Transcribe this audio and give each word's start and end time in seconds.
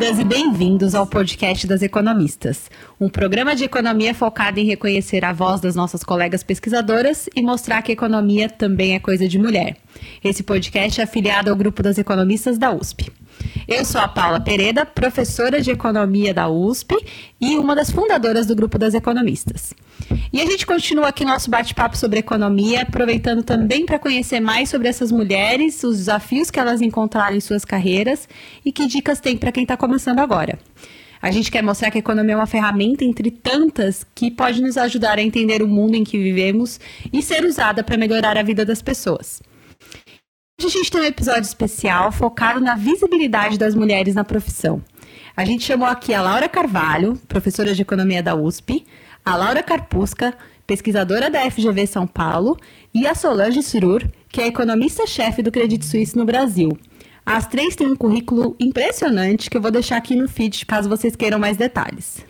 Bem-vindas 0.00 0.18
e 0.18 0.24
bem-vindos 0.24 0.94
ao 0.94 1.06
podcast 1.06 1.66
das 1.66 1.82
economistas, 1.82 2.70
um 2.98 3.06
programa 3.06 3.54
de 3.54 3.64
economia 3.64 4.14
focado 4.14 4.58
em 4.58 4.64
reconhecer 4.64 5.22
a 5.26 5.32
voz 5.34 5.60
das 5.60 5.74
nossas 5.74 6.02
colegas 6.02 6.42
pesquisadoras 6.42 7.28
e 7.36 7.42
mostrar 7.42 7.82
que 7.82 7.92
economia 7.92 8.48
também 8.48 8.94
é 8.94 8.98
coisa 8.98 9.28
de 9.28 9.38
mulher. 9.38 9.76
Esse 10.24 10.42
podcast 10.42 11.02
é 11.02 11.04
afiliado 11.04 11.50
ao 11.50 11.56
grupo 11.56 11.82
das 11.82 11.98
economistas 11.98 12.56
da 12.56 12.72
USP. 12.72 13.12
Eu 13.66 13.84
sou 13.84 14.00
a 14.00 14.08
Paula 14.08 14.40
Pereda, 14.40 14.84
professora 14.84 15.60
de 15.60 15.70
economia 15.70 16.34
da 16.34 16.48
USP 16.48 16.94
e 17.40 17.56
uma 17.56 17.74
das 17.74 17.90
fundadoras 17.90 18.46
do 18.46 18.56
grupo 18.56 18.78
das 18.78 18.94
economistas. 18.94 19.72
E 20.32 20.40
a 20.40 20.46
gente 20.46 20.66
continua 20.66 21.08
aqui 21.08 21.24
nosso 21.24 21.50
bate-papo 21.50 21.96
sobre 21.96 22.18
economia, 22.18 22.82
aproveitando 22.82 23.42
também 23.42 23.86
para 23.86 23.98
conhecer 23.98 24.40
mais 24.40 24.68
sobre 24.68 24.88
essas 24.88 25.12
mulheres, 25.12 25.82
os 25.84 25.98
desafios 25.98 26.50
que 26.50 26.58
elas 26.58 26.80
encontraram 26.80 27.36
em 27.36 27.40
suas 27.40 27.64
carreiras 27.64 28.28
e 28.64 28.72
que 28.72 28.86
dicas 28.86 29.20
tem 29.20 29.36
para 29.36 29.52
quem 29.52 29.62
está 29.62 29.76
começando 29.76 30.18
agora. 30.18 30.58
A 31.22 31.30
gente 31.30 31.50
quer 31.50 31.62
mostrar 31.62 31.90
que 31.90 31.98
a 31.98 32.00
economia 32.00 32.32
é 32.32 32.36
uma 32.36 32.46
ferramenta 32.46 33.04
entre 33.04 33.30
tantas 33.30 34.06
que 34.14 34.30
pode 34.30 34.62
nos 34.62 34.78
ajudar 34.78 35.18
a 35.18 35.22
entender 35.22 35.62
o 35.62 35.68
mundo 35.68 35.94
em 35.94 36.02
que 36.02 36.16
vivemos 36.16 36.80
e 37.12 37.20
ser 37.20 37.44
usada 37.44 37.84
para 37.84 37.98
melhorar 37.98 38.38
a 38.38 38.42
vida 38.42 38.64
das 38.64 38.80
pessoas. 38.80 39.42
Hoje 40.60 40.66
a 40.66 40.70
gente 40.78 40.90
tem 40.90 41.00
um 41.00 41.04
episódio 41.04 41.40
especial 41.40 42.12
focado 42.12 42.60
na 42.60 42.74
visibilidade 42.74 43.58
das 43.58 43.74
mulheres 43.74 44.14
na 44.14 44.22
profissão. 44.22 44.84
A 45.34 45.42
gente 45.42 45.64
chamou 45.64 45.88
aqui 45.88 46.12
a 46.12 46.20
Laura 46.20 46.50
Carvalho, 46.50 47.18
professora 47.26 47.74
de 47.74 47.80
economia 47.80 48.22
da 48.22 48.34
USP, 48.34 48.84
a 49.24 49.36
Laura 49.36 49.62
Carpusca, 49.62 50.36
pesquisadora 50.66 51.30
da 51.30 51.50
FGV 51.50 51.86
São 51.86 52.06
Paulo, 52.06 52.58
e 52.92 53.06
a 53.06 53.14
Solange 53.14 53.62
Cirur, 53.62 54.06
que 54.28 54.42
é 54.42 54.48
economista-chefe 54.48 55.42
do 55.42 55.50
Credit 55.50 55.82
Suisse 55.82 56.14
no 56.14 56.26
Brasil. 56.26 56.76
As 57.24 57.46
três 57.46 57.74
têm 57.74 57.86
um 57.86 57.96
currículo 57.96 58.54
impressionante 58.60 59.48
que 59.48 59.56
eu 59.56 59.62
vou 59.62 59.70
deixar 59.70 59.96
aqui 59.96 60.14
no 60.14 60.28
feed 60.28 60.66
caso 60.66 60.90
vocês 60.90 61.16
queiram 61.16 61.38
mais 61.38 61.56
detalhes. 61.56 62.22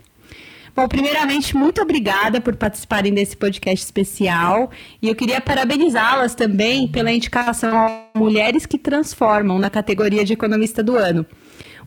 Bom, 0.75 0.87
primeiramente, 0.87 1.57
muito 1.57 1.83
obrigada 1.83 2.41
por 2.41 2.55
participarem 2.57 3.13
desse 3.13 3.37
podcast 3.37 3.85
especial. 3.85 4.71
E 5.03 5.09
eu 5.09 5.15
queria 5.15 5.41
parabenizá-las 5.41 6.35
também 6.35 6.87
pela 6.89 7.13
indicação 7.13 7.77
a 7.77 8.07
Mulheres 8.15 8.67
que 8.67 8.79
Transformam 8.79 9.59
na 9.59 9.69
categoria 9.69 10.25
de 10.25 10.33
Economista 10.33 10.83
do 10.83 10.97
Ano. 10.97 11.27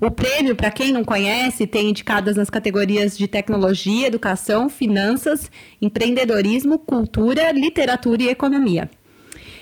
O 0.01 0.11
prêmio, 0.11 0.55
para 0.55 0.69
quem 0.69 0.91
não 0.91 1.03
conhece, 1.03 1.65
tem 1.65 1.89
indicadas 1.89 2.35
nas 2.35 2.49
categorias 2.49 3.17
de 3.17 3.27
tecnologia, 3.27 4.07
educação, 4.07 4.67
finanças, 4.67 5.49
empreendedorismo, 5.81 6.77
cultura, 6.77 7.51
literatura 7.51 8.23
e 8.23 8.27
economia. 8.27 8.89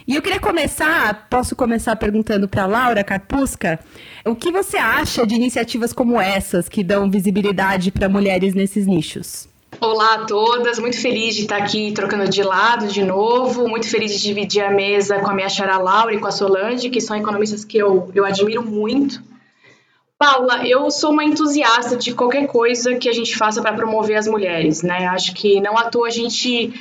E 0.08 0.16
eu 0.16 0.22
queria 0.22 0.40
começar, 0.40 1.28
posso 1.30 1.56
começar 1.56 1.96
perguntando 1.96 2.48
para 2.48 2.66
Laura 2.66 3.04
Carpusca, 3.04 3.80
o 4.26 4.36
que 4.36 4.52
você 4.52 4.78
acha 4.78 5.28
de 5.28 5.36
iniciativas 5.36 5.94
como 5.94 6.20
essas 6.20 6.68
que 6.68 6.84
dão 6.84 7.10
visibilidade 7.10 7.92
para 7.92 8.10
mulheres 8.10 8.56
nesses 8.56 8.88
nichos? 8.88 9.48
Olá 9.80 10.16
a 10.16 10.26
todas, 10.26 10.80
muito 10.80 11.00
feliz 11.00 11.36
de 11.36 11.44
estar 11.44 11.58
aqui 11.58 11.92
trocando 11.92 12.30
de 12.30 12.42
lado 12.42 12.88
de 12.88 13.04
novo, 13.04 13.68
muito 13.68 13.88
feliz 13.88 14.12
de 14.12 14.22
dividir 14.22 14.64
a 14.64 14.72
mesa 14.72 15.20
com 15.20 15.30
a 15.30 15.34
minha 15.34 15.50
chara 15.50 15.78
Laura 15.78 16.14
e 16.14 16.20
com 16.20 16.28
a 16.28 16.32
Solange, 16.32 16.90
que 16.90 17.00
são 17.00 17.16
economistas 17.16 17.64
que 17.64 17.78
eu, 17.78 18.12
eu 18.14 18.26
admiro 18.26 18.64
muito. 18.64 19.22
Paula, 20.18 20.68
eu 20.68 20.90
sou 20.92 21.12
uma 21.12 21.24
entusiasta 21.24 21.96
de 21.96 22.14
qualquer 22.14 22.48
coisa 22.48 22.96
que 22.96 23.10
a 23.10 23.14
gente 23.14 23.36
faça 23.36 23.62
para 23.62 23.74
promover 23.74 24.18
as 24.18 24.28
mulheres, 24.28 24.84
né? 24.84 25.08
Acho 25.08 25.34
que 25.34 25.60
não 25.62 25.78
à 25.78 25.90
toa 25.90 26.08
a 26.08 26.12
gente 26.12 26.74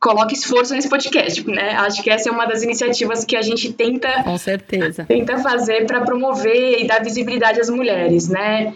coloque 0.00 0.34
esforço 0.34 0.74
nesse 0.74 0.88
podcast, 0.88 1.46
né? 1.48 1.76
Acho 1.76 2.02
que 2.02 2.10
essa 2.10 2.28
é 2.28 2.32
uma 2.32 2.46
das 2.46 2.62
iniciativas 2.62 3.24
que 3.24 3.36
a 3.36 3.42
gente 3.42 3.72
tenta 3.72 4.22
com 4.22 4.38
certeza 4.38 5.04
tenta 5.04 5.38
fazer 5.38 5.86
para 5.86 6.00
promover 6.02 6.80
e 6.80 6.86
dar 6.86 7.02
visibilidade 7.02 7.60
às 7.60 7.68
mulheres, 7.68 8.28
né? 8.28 8.74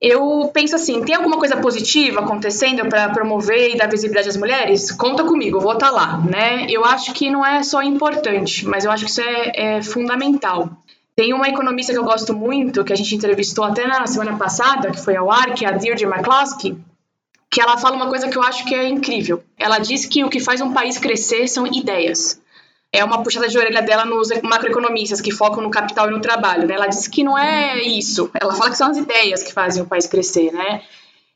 Eu 0.00 0.50
penso 0.52 0.76
assim, 0.76 1.02
tem 1.02 1.14
alguma 1.14 1.38
coisa 1.38 1.56
positiva 1.56 2.20
acontecendo 2.20 2.86
para 2.86 3.08
promover 3.08 3.70
e 3.70 3.78
dar 3.78 3.88
visibilidade 3.88 4.28
às 4.28 4.36
mulheres? 4.36 4.92
Conta 4.92 5.24
comigo, 5.24 5.56
eu 5.56 5.62
vou 5.62 5.72
estar 5.72 5.86
tá 5.88 5.92
lá, 5.92 6.18
né? 6.18 6.66
Eu 6.68 6.84
acho 6.84 7.14
que 7.14 7.30
não 7.30 7.44
é 7.44 7.62
só 7.62 7.82
importante, 7.82 8.66
mas 8.66 8.84
eu 8.84 8.90
acho 8.90 9.06
que 9.06 9.10
isso 9.10 9.22
é, 9.22 9.76
é 9.76 9.82
fundamental. 9.82 10.70
Tem 11.16 11.32
uma 11.32 11.48
economista 11.48 11.92
que 11.92 11.98
eu 11.98 12.04
gosto 12.04 12.34
muito, 12.34 12.84
que 12.84 12.92
a 12.92 12.96
gente 12.96 13.14
entrevistou 13.14 13.64
até 13.64 13.86
na 13.86 14.06
semana 14.06 14.36
passada, 14.36 14.90
que 14.90 15.00
foi 15.00 15.16
ao 15.16 15.30
ar, 15.30 15.54
que 15.54 15.64
é 15.64 15.68
a 15.68 15.72
Deirdre 15.72 16.04
McCloskey, 16.04 16.76
que 17.54 17.60
ela 17.60 17.78
fala 17.78 17.94
uma 17.94 18.08
coisa 18.08 18.28
que 18.28 18.36
eu 18.36 18.42
acho 18.42 18.64
que 18.64 18.74
é 18.74 18.88
incrível. 18.88 19.40
Ela 19.56 19.78
diz 19.78 20.06
que 20.06 20.24
o 20.24 20.28
que 20.28 20.40
faz 20.40 20.60
um 20.60 20.72
país 20.72 20.98
crescer 20.98 21.46
são 21.46 21.64
ideias. 21.64 22.42
É 22.92 23.04
uma 23.04 23.22
puxada 23.22 23.46
de 23.46 23.56
orelha 23.56 23.80
dela 23.80 24.04
nos 24.04 24.28
macroeconomistas 24.42 25.20
que 25.20 25.30
focam 25.30 25.62
no 25.62 25.70
capital 25.70 26.08
e 26.08 26.10
no 26.10 26.20
trabalho. 26.20 26.66
Né? 26.66 26.74
Ela 26.74 26.88
diz 26.88 27.06
que 27.06 27.22
não 27.22 27.38
é 27.38 27.80
isso. 27.80 28.28
Ela 28.40 28.56
fala 28.56 28.70
que 28.70 28.76
são 28.76 28.90
as 28.90 28.96
ideias 28.96 29.44
que 29.44 29.52
fazem 29.52 29.84
o 29.84 29.86
país 29.86 30.08
crescer, 30.08 30.52
né? 30.52 30.82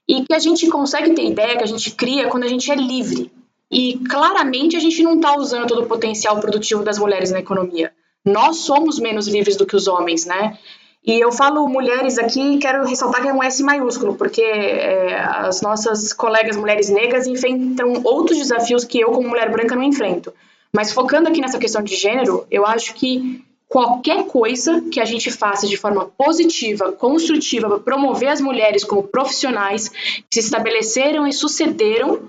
E 0.08 0.24
que 0.24 0.34
a 0.34 0.40
gente 0.40 0.66
consegue 0.66 1.14
ter 1.14 1.24
ideia, 1.24 1.56
que 1.56 1.62
a 1.62 1.68
gente 1.68 1.92
cria 1.92 2.26
quando 2.26 2.42
a 2.42 2.48
gente 2.48 2.68
é 2.68 2.74
livre. 2.74 3.30
E 3.70 3.98
claramente 4.10 4.76
a 4.76 4.80
gente 4.80 5.00
não 5.04 5.14
está 5.14 5.36
usando 5.36 5.68
todo 5.68 5.82
o 5.82 5.86
potencial 5.86 6.40
produtivo 6.40 6.82
das 6.82 6.98
mulheres 6.98 7.30
na 7.30 7.38
economia. 7.38 7.92
Nós 8.24 8.56
somos 8.56 8.98
menos 8.98 9.28
livres 9.28 9.56
do 9.56 9.64
que 9.64 9.76
os 9.76 9.86
homens, 9.86 10.26
né? 10.26 10.58
E 11.04 11.18
eu 11.18 11.32
falo 11.32 11.66
mulheres 11.68 12.18
aqui, 12.18 12.58
quero 12.58 12.84
ressaltar 12.84 13.22
que 13.22 13.28
é 13.28 13.32
um 13.32 13.42
S 13.42 13.62
maiúsculo, 13.62 14.14
porque 14.16 14.42
é, 14.42 15.18
as 15.18 15.62
nossas 15.62 16.12
colegas 16.12 16.56
mulheres 16.56 16.90
negras 16.90 17.26
enfrentam 17.26 18.02
outros 18.04 18.36
desafios 18.36 18.84
que 18.84 19.00
eu, 19.00 19.12
como 19.12 19.28
mulher 19.28 19.50
branca, 19.50 19.76
não 19.76 19.82
enfrento. 19.82 20.32
Mas 20.72 20.92
focando 20.92 21.28
aqui 21.28 21.40
nessa 21.40 21.58
questão 21.58 21.82
de 21.82 21.94
gênero, 21.94 22.46
eu 22.50 22.66
acho 22.66 22.94
que 22.94 23.42
qualquer 23.68 24.26
coisa 24.26 24.82
que 24.90 25.00
a 25.00 25.04
gente 25.04 25.30
faça 25.30 25.66
de 25.66 25.76
forma 25.76 26.06
positiva, 26.06 26.92
construtiva, 26.92 27.68
para 27.68 27.78
promover 27.78 28.28
as 28.28 28.40
mulheres 28.40 28.84
como 28.84 29.02
profissionais 29.02 29.88
que 29.88 30.40
se 30.40 30.40
estabeleceram 30.40 31.26
e 31.26 31.32
sucederam, 31.32 32.20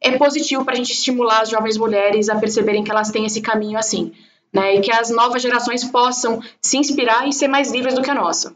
é 0.00 0.16
positivo 0.16 0.64
para 0.64 0.74
a 0.74 0.76
gente 0.76 0.92
estimular 0.92 1.42
as 1.42 1.48
jovens 1.48 1.76
mulheres 1.76 2.28
a 2.28 2.36
perceberem 2.36 2.84
que 2.84 2.90
elas 2.90 3.10
têm 3.10 3.26
esse 3.26 3.40
caminho 3.40 3.78
assim 3.78 4.12
né? 4.52 4.76
E 4.76 4.80
que 4.80 4.92
as 4.92 5.10
novas 5.10 5.42
gerações 5.42 5.84
possam 5.84 6.40
se 6.60 6.78
inspirar 6.78 7.28
e 7.28 7.32
ser 7.32 7.48
mais 7.48 7.70
livres 7.70 7.94
do 7.94 8.02
que 8.02 8.10
a 8.10 8.14
nossa. 8.14 8.54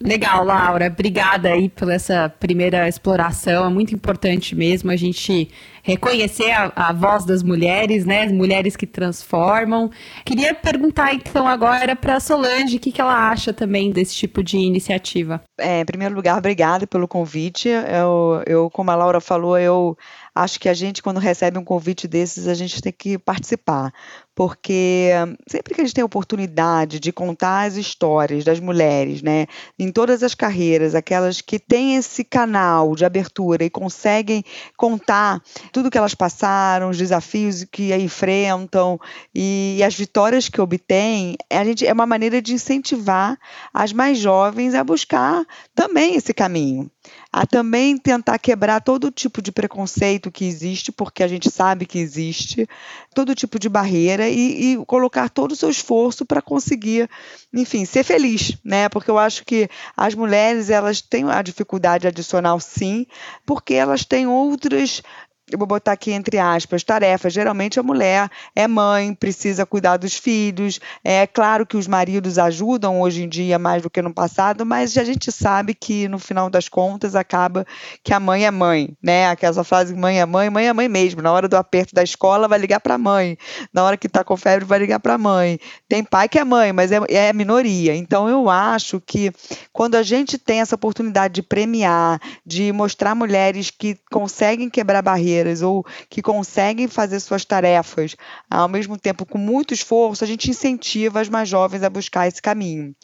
Legal, 0.00 0.44
Laura. 0.44 0.88
Obrigada 0.88 1.48
aí 1.50 1.68
por 1.68 1.90
essa 1.90 2.28
primeira 2.28 2.86
exploração. 2.86 3.64
É 3.64 3.68
muito 3.68 3.94
importante 3.94 4.54
mesmo 4.54 4.90
a 4.90 4.96
gente 4.96 5.48
reconhecer 5.86 6.50
a, 6.50 6.72
a 6.74 6.92
voz 6.92 7.24
das 7.24 7.44
mulheres, 7.44 8.04
né? 8.04 8.24
As 8.24 8.32
mulheres 8.32 8.74
que 8.74 8.86
transformam. 8.86 9.88
Queria 10.24 10.52
perguntar 10.52 11.14
então 11.14 11.46
agora 11.46 11.94
para 11.94 12.16
a 12.16 12.20
Solange 12.20 12.76
o 12.76 12.80
que, 12.80 12.90
que 12.90 13.00
ela 13.00 13.30
acha 13.30 13.52
também 13.52 13.92
desse 13.92 14.16
tipo 14.16 14.42
de 14.42 14.58
iniciativa. 14.58 15.40
É, 15.56 15.80
em 15.80 15.84
primeiro 15.84 16.16
lugar, 16.16 16.36
obrigada 16.36 16.88
pelo 16.88 17.06
convite. 17.06 17.68
Eu, 17.68 18.42
eu, 18.46 18.70
como 18.70 18.90
a 18.90 18.96
Laura 18.96 19.20
falou, 19.20 19.56
eu 19.56 19.96
acho 20.36 20.60
que 20.60 20.68
a 20.68 20.74
gente, 20.74 21.02
quando 21.02 21.18
recebe 21.18 21.56
um 21.58 21.64
convite 21.64 22.06
desses, 22.06 22.46
a 22.46 22.54
gente 22.54 22.82
tem 22.82 22.92
que 22.92 23.16
participar, 23.16 23.90
porque 24.34 25.10
sempre 25.48 25.74
que 25.74 25.80
a 25.80 25.84
gente 25.84 25.94
tem 25.94 26.02
a 26.02 26.06
oportunidade 26.06 27.00
de 27.00 27.10
contar 27.10 27.66
as 27.66 27.76
histórias 27.76 28.44
das 28.44 28.60
mulheres, 28.60 29.22
né, 29.22 29.46
em 29.78 29.90
todas 29.90 30.22
as 30.22 30.34
carreiras, 30.34 30.94
aquelas 30.94 31.40
que 31.40 31.58
têm 31.58 31.96
esse 31.96 32.22
canal 32.22 32.94
de 32.94 33.06
abertura 33.06 33.64
e 33.64 33.70
conseguem 33.70 34.44
contar 34.76 35.40
tudo 35.76 35.90
que 35.90 35.98
elas 35.98 36.14
passaram, 36.14 36.88
os 36.88 36.96
desafios 36.96 37.62
que 37.64 37.94
enfrentam 37.94 38.98
e, 39.34 39.76
e 39.78 39.84
as 39.84 39.94
vitórias 39.94 40.48
que 40.48 40.58
obtêm, 40.58 41.36
a 41.52 41.62
gente 41.66 41.86
é 41.86 41.92
uma 41.92 42.06
maneira 42.06 42.40
de 42.40 42.54
incentivar 42.54 43.38
as 43.74 43.92
mais 43.92 44.16
jovens 44.16 44.74
a 44.74 44.82
buscar 44.82 45.44
também 45.74 46.14
esse 46.14 46.32
caminho 46.32 46.90
a 47.32 47.46
também 47.46 47.98
tentar 47.98 48.38
quebrar 48.38 48.80
todo 48.80 49.10
tipo 49.10 49.42
de 49.42 49.52
preconceito 49.52 50.30
que 50.30 50.46
existe, 50.46 50.90
porque 50.90 51.22
a 51.22 51.28
gente 51.28 51.50
sabe 51.50 51.84
que 51.84 51.98
existe, 51.98 52.66
todo 53.14 53.34
tipo 53.34 53.58
de 53.58 53.68
barreira 53.68 54.28
e, 54.28 54.72
e 54.72 54.86
colocar 54.86 55.28
todo 55.28 55.52
o 55.52 55.56
seu 55.56 55.68
esforço 55.68 56.24
para 56.24 56.40
conseguir, 56.40 57.08
enfim, 57.52 57.84
ser 57.84 58.04
feliz, 58.04 58.56
né? 58.64 58.88
Porque 58.88 59.10
eu 59.10 59.18
acho 59.18 59.44
que 59.44 59.68
as 59.96 60.14
mulheres 60.14 60.70
elas 60.70 61.00
têm 61.02 61.30
a 61.30 61.42
dificuldade 61.42 62.06
adicional, 62.06 62.58
sim, 62.58 63.06
porque 63.44 63.74
elas 63.74 64.04
têm 64.04 64.26
outras 64.26 65.02
eu 65.50 65.58
vou 65.58 65.66
botar 65.66 65.92
aqui 65.92 66.10
entre 66.10 66.38
aspas, 66.38 66.82
tarefas. 66.82 67.32
Geralmente 67.32 67.78
a 67.78 67.82
mulher 67.82 68.28
é 68.54 68.66
mãe, 68.66 69.14
precisa 69.14 69.64
cuidar 69.64 69.96
dos 69.96 70.14
filhos. 70.14 70.80
É 71.04 71.24
claro 71.24 71.64
que 71.64 71.76
os 71.76 71.86
maridos 71.86 72.36
ajudam 72.36 73.00
hoje 73.00 73.22
em 73.22 73.28
dia 73.28 73.56
mais 73.58 73.82
do 73.82 73.88
que 73.88 74.02
no 74.02 74.12
passado, 74.12 74.66
mas 74.66 74.96
a 74.98 75.04
gente 75.04 75.30
sabe 75.30 75.72
que 75.72 76.08
no 76.08 76.18
final 76.18 76.50
das 76.50 76.68
contas 76.68 77.14
acaba 77.14 77.64
que 78.02 78.12
a 78.12 78.18
mãe 78.18 78.44
é 78.44 78.50
mãe, 78.50 78.96
né? 79.00 79.28
Aquela 79.28 79.62
frase 79.62 79.94
mãe 79.94 80.20
é 80.20 80.26
mãe, 80.26 80.50
mãe 80.50 80.66
é 80.66 80.72
mãe 80.72 80.88
mesmo. 80.88 81.22
Na 81.22 81.30
hora 81.30 81.48
do 81.48 81.56
aperto 81.56 81.94
da 81.94 82.02
escola 82.02 82.48
vai 82.48 82.58
ligar 82.58 82.80
para 82.80 82.94
a 82.94 82.98
mãe. 82.98 83.38
Na 83.72 83.84
hora 83.84 83.96
que 83.96 84.08
está 84.08 84.24
com 84.24 84.36
febre 84.36 84.64
vai 84.64 84.80
ligar 84.80 84.98
para 84.98 85.14
a 85.14 85.18
mãe. 85.18 85.60
Tem 85.88 86.02
pai 86.02 86.28
que 86.28 86.40
é 86.40 86.44
mãe, 86.44 86.72
mas 86.72 86.90
é, 86.90 86.98
é 87.08 87.32
minoria. 87.32 87.94
Então 87.94 88.28
eu 88.28 88.50
acho 88.50 89.00
que 89.00 89.32
quando 89.72 89.94
a 89.94 90.02
gente 90.02 90.38
tem 90.38 90.60
essa 90.60 90.74
oportunidade 90.74 91.34
de 91.34 91.42
premiar, 91.42 92.20
de 92.44 92.72
mostrar 92.72 93.14
mulheres 93.14 93.70
que 93.70 93.96
conseguem 94.10 94.68
quebrar 94.68 95.02
barreiras 95.02 95.35
ou 95.62 95.84
que 96.08 96.22
conseguem 96.22 96.88
fazer 96.88 97.20
suas 97.20 97.44
tarefas 97.44 98.16
ao 98.50 98.68
mesmo 98.68 98.98
tempo 98.98 99.26
com 99.26 99.38
muito 99.38 99.74
esforço, 99.74 100.24
a 100.24 100.26
gente 100.26 100.50
incentiva 100.50 101.20
as 101.20 101.28
mais 101.28 101.48
jovens 101.48 101.82
a 101.82 101.90
buscar 101.90 102.26
esse 102.26 102.40
caminho. 102.40 102.94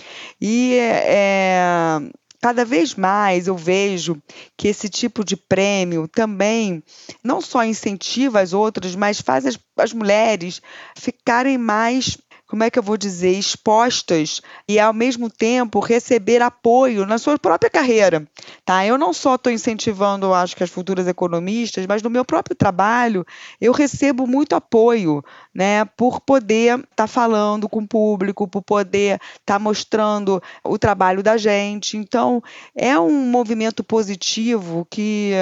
E 0.40 0.76
é, 0.78 1.98
cada 2.40 2.64
vez 2.64 2.94
mais 2.94 3.46
eu 3.46 3.56
vejo 3.56 4.20
que 4.56 4.66
esse 4.68 4.88
tipo 4.88 5.24
de 5.24 5.36
prêmio 5.36 6.08
também 6.08 6.82
não 7.22 7.40
só 7.40 7.64
incentiva 7.64 8.40
as 8.40 8.52
outras, 8.52 8.96
mas 8.96 9.20
faz 9.20 9.46
as, 9.46 9.58
as 9.76 9.92
mulheres 9.92 10.60
ficarem 10.96 11.56
mais 11.56 12.18
como 12.52 12.64
é 12.64 12.70
que 12.70 12.78
eu 12.78 12.82
vou 12.82 12.98
dizer, 12.98 13.30
expostas 13.30 14.42
e 14.68 14.78
ao 14.78 14.92
mesmo 14.92 15.30
tempo 15.30 15.80
receber 15.80 16.42
apoio 16.42 17.06
na 17.06 17.16
sua 17.16 17.38
própria 17.38 17.70
carreira, 17.70 18.28
tá? 18.62 18.84
Eu 18.84 18.98
não 18.98 19.14
só 19.14 19.36
estou 19.36 19.50
incentivando, 19.50 20.34
acho 20.34 20.54
que 20.54 20.62
as 20.62 20.68
futuras 20.68 21.08
economistas, 21.08 21.86
mas 21.86 22.02
no 22.02 22.10
meu 22.10 22.26
próprio 22.26 22.54
trabalho 22.54 23.24
eu 23.58 23.72
recebo 23.72 24.26
muito 24.26 24.54
apoio, 24.54 25.24
né, 25.54 25.86
por 25.96 26.20
poder 26.20 26.78
estar 26.78 26.88
tá 26.94 27.06
falando 27.06 27.70
com 27.70 27.78
o 27.78 27.88
público, 27.88 28.46
por 28.46 28.60
poder 28.60 29.14
estar 29.40 29.54
tá 29.54 29.58
mostrando 29.58 30.42
o 30.62 30.78
trabalho 30.78 31.22
da 31.22 31.38
gente. 31.38 31.96
Então, 31.96 32.42
é 32.76 32.98
um 32.98 33.30
movimento 33.30 33.82
positivo 33.82 34.86
que 34.90 35.32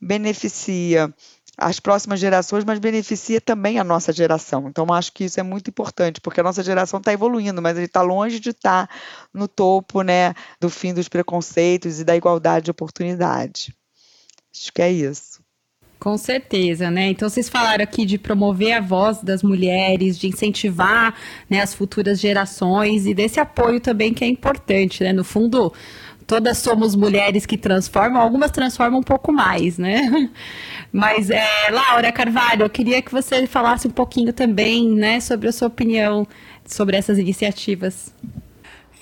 beneficia 0.00 1.12
as 1.62 1.80
próximas 1.80 2.20
gerações, 2.20 2.64
mas 2.64 2.78
beneficia 2.78 3.40
também 3.40 3.78
a 3.78 3.84
nossa 3.84 4.12
geração. 4.12 4.68
Então, 4.68 4.86
acho 4.92 5.12
que 5.12 5.24
isso 5.24 5.38
é 5.38 5.42
muito 5.42 5.68
importante, 5.68 6.20
porque 6.20 6.40
a 6.40 6.42
nossa 6.42 6.62
geração 6.62 6.98
está 6.98 7.12
evoluindo, 7.12 7.62
mas 7.62 7.76
ele 7.76 7.86
está 7.86 8.02
longe 8.02 8.40
de 8.40 8.50
estar 8.50 8.86
tá 8.86 8.94
no 9.32 9.46
topo 9.48 10.02
né, 10.02 10.34
do 10.60 10.68
fim 10.68 10.92
dos 10.92 11.08
preconceitos 11.08 12.00
e 12.00 12.04
da 12.04 12.16
igualdade 12.16 12.66
de 12.66 12.70
oportunidade. 12.70 13.74
Acho 14.54 14.72
que 14.72 14.82
é 14.82 14.90
isso. 14.90 15.40
Com 16.02 16.18
certeza, 16.18 16.90
né? 16.90 17.10
Então 17.10 17.28
vocês 17.28 17.48
falaram 17.48 17.84
aqui 17.84 18.04
de 18.04 18.18
promover 18.18 18.72
a 18.72 18.80
voz 18.80 19.22
das 19.22 19.40
mulheres, 19.40 20.18
de 20.18 20.26
incentivar 20.26 21.14
né, 21.48 21.60
as 21.60 21.72
futuras 21.72 22.18
gerações 22.18 23.06
e 23.06 23.14
desse 23.14 23.38
apoio 23.38 23.78
também 23.80 24.12
que 24.12 24.24
é 24.24 24.26
importante, 24.26 25.04
né? 25.04 25.12
No 25.12 25.22
fundo, 25.22 25.72
todas 26.26 26.58
somos 26.58 26.94
mulheres 26.94 27.44
que 27.44 27.56
transformam, 27.56 28.20
algumas 28.20 28.50
transformam 28.50 29.00
um 29.00 29.02
pouco 29.02 29.32
mais, 29.32 29.78
né? 29.78 30.30
Mas, 30.92 31.30
é, 31.30 31.46
Laura 31.70 32.12
Carvalho, 32.12 32.64
eu 32.64 32.70
queria 32.70 33.00
que 33.00 33.10
você 33.10 33.46
falasse 33.46 33.88
um 33.88 33.90
pouquinho 33.90 34.32
também, 34.32 34.88
né, 34.88 35.20
sobre 35.20 35.48
a 35.48 35.52
sua 35.52 35.68
opinião 35.68 36.26
sobre 36.66 36.96
essas 36.96 37.18
iniciativas. 37.18 38.12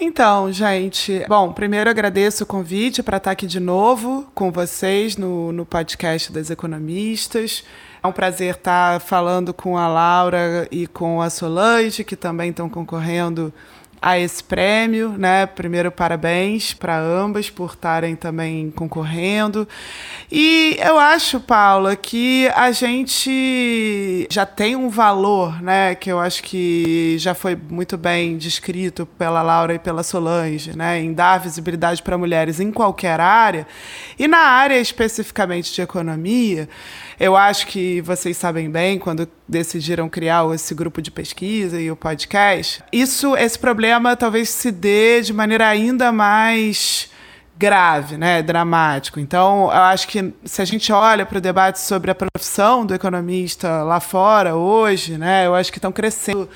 Então, 0.02 0.50
gente, 0.50 1.24
bom, 1.28 1.52
primeiro 1.52 1.90
agradeço 1.90 2.44
o 2.44 2.46
convite 2.46 3.02
para 3.02 3.18
estar 3.18 3.32
aqui 3.32 3.46
de 3.46 3.60
novo 3.60 4.26
com 4.34 4.50
vocês 4.50 5.16
no, 5.16 5.52
no 5.52 5.66
podcast 5.66 6.32
das 6.32 6.48
economistas. 6.48 7.64
É 8.02 8.06
um 8.06 8.12
prazer 8.12 8.54
estar 8.54 8.98
falando 8.98 9.52
com 9.52 9.76
a 9.76 9.86
Laura 9.86 10.66
e 10.70 10.86
com 10.86 11.20
a 11.20 11.28
Solange, 11.28 12.02
que 12.02 12.16
também 12.16 12.48
estão 12.48 12.66
concorrendo 12.66 13.52
a 14.02 14.18
esse 14.18 14.42
prêmio, 14.42 15.10
né? 15.10 15.44
Primeiro, 15.44 15.92
parabéns 15.92 16.72
para 16.72 16.98
ambas 16.98 17.50
por 17.50 17.72
estarem 17.72 18.16
também 18.16 18.70
concorrendo. 18.70 19.68
E 20.32 20.76
eu 20.80 20.98
acho, 20.98 21.38
Paula, 21.38 21.94
que 21.94 22.48
a 22.54 22.72
gente 22.72 24.26
já 24.30 24.46
tem 24.46 24.74
um 24.74 24.88
valor, 24.88 25.60
né? 25.62 25.94
Que 25.94 26.10
eu 26.10 26.18
acho 26.18 26.42
que 26.42 27.16
já 27.18 27.34
foi 27.34 27.54
muito 27.54 27.98
bem 27.98 28.38
descrito 28.38 29.04
pela 29.04 29.42
Laura 29.42 29.74
e 29.74 29.78
pela 29.78 30.02
Solange, 30.02 30.74
né? 30.74 30.98
Em 31.00 31.12
dar 31.12 31.38
visibilidade 31.38 32.02
para 32.02 32.16
mulheres 32.16 32.58
em 32.58 32.72
qualquer 32.72 33.20
área. 33.20 33.66
E 34.18 34.26
na 34.26 34.38
área 34.38 34.80
especificamente 34.80 35.74
de 35.74 35.82
economia, 35.82 36.68
eu 37.18 37.36
acho 37.36 37.66
que 37.66 38.00
vocês 38.00 38.34
sabem 38.34 38.70
bem 38.70 38.98
quando 38.98 39.28
decidiram 39.46 40.08
criar 40.08 40.46
esse 40.54 40.74
grupo 40.74 41.02
de 41.02 41.10
pesquisa 41.10 41.78
e 41.78 41.90
o 41.90 41.96
podcast. 41.96 42.82
Isso, 42.90 43.36
esse 43.36 43.58
problema 43.58 43.89
talvez 44.18 44.48
se 44.48 44.70
dê 44.70 45.20
de 45.20 45.32
maneira 45.32 45.68
ainda 45.68 46.12
mais 46.12 47.10
grave, 47.56 48.16
né, 48.16 48.42
dramático. 48.42 49.20
Então, 49.20 49.64
eu 49.64 49.82
acho 49.82 50.08
que 50.08 50.32
se 50.44 50.62
a 50.62 50.64
gente 50.64 50.90
olha 50.92 51.26
para 51.26 51.36
o 51.36 51.40
debate 51.42 51.78
sobre 51.78 52.10
a 52.10 52.14
profissão 52.14 52.86
do 52.86 52.94
economista 52.94 53.82
lá 53.82 54.00
fora 54.00 54.56
hoje, 54.56 55.18
né, 55.18 55.46
eu 55.46 55.54
acho 55.54 55.70
que 55.70 55.76
estão 55.76 55.92
crescendo 55.92 56.48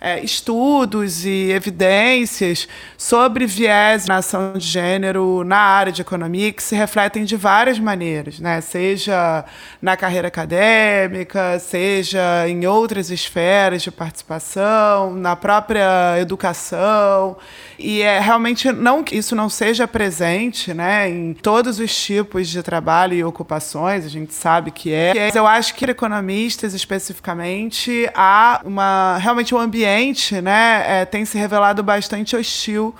é, 0.00 0.22
estudos 0.22 1.24
e 1.24 1.50
evidências 1.50 2.68
sobre 2.98 3.46
viés 3.46 4.06
na 4.06 4.16
ação 4.16 4.52
de 4.54 4.66
gênero 4.66 5.42
na 5.44 5.58
área 5.58 5.92
de 5.92 6.02
economia 6.02 6.52
que 6.52 6.62
se 6.62 6.74
refletem 6.74 7.24
de 7.24 7.36
várias 7.36 7.78
maneiras, 7.78 8.38
né? 8.38 8.60
seja 8.60 9.44
na 9.80 9.96
carreira 9.96 10.28
acadêmica, 10.28 11.58
seja 11.58 12.48
em 12.48 12.66
outras 12.66 13.10
esferas 13.10 13.82
de 13.82 13.90
participação, 13.90 15.14
na 15.14 15.34
própria 15.36 16.18
educação. 16.18 17.36
E 17.78 18.02
é 18.02 18.18
realmente 18.20 18.70
não 18.72 19.04
que 19.04 19.16
isso 19.16 19.36
não 19.36 19.48
seja 19.48 19.86
presente 19.86 20.72
né, 20.72 21.08
em 21.08 21.34
todos 21.34 21.78
os 21.78 21.94
tipos 21.94 22.48
de 22.48 22.62
trabalho 22.62 23.14
e 23.14 23.22
ocupações, 23.22 24.04
a 24.04 24.08
gente 24.08 24.32
sabe 24.32 24.70
que 24.70 24.92
é. 24.92 25.12
Mas 25.14 25.34
eu 25.34 25.46
acho 25.46 25.74
que 25.74 25.84
economistas 25.84 26.74
especificamente 26.74 28.10
há 28.14 28.60
uma 28.64 29.18
realmente 29.18 29.54
um 29.54 29.58
ambiente 29.58 29.86
ambiente 29.86 30.40
né, 30.40 31.02
é, 31.02 31.04
tem 31.04 31.24
se 31.24 31.38
revelado 31.38 31.82
bastante 31.82 32.36
hostil 32.36 32.94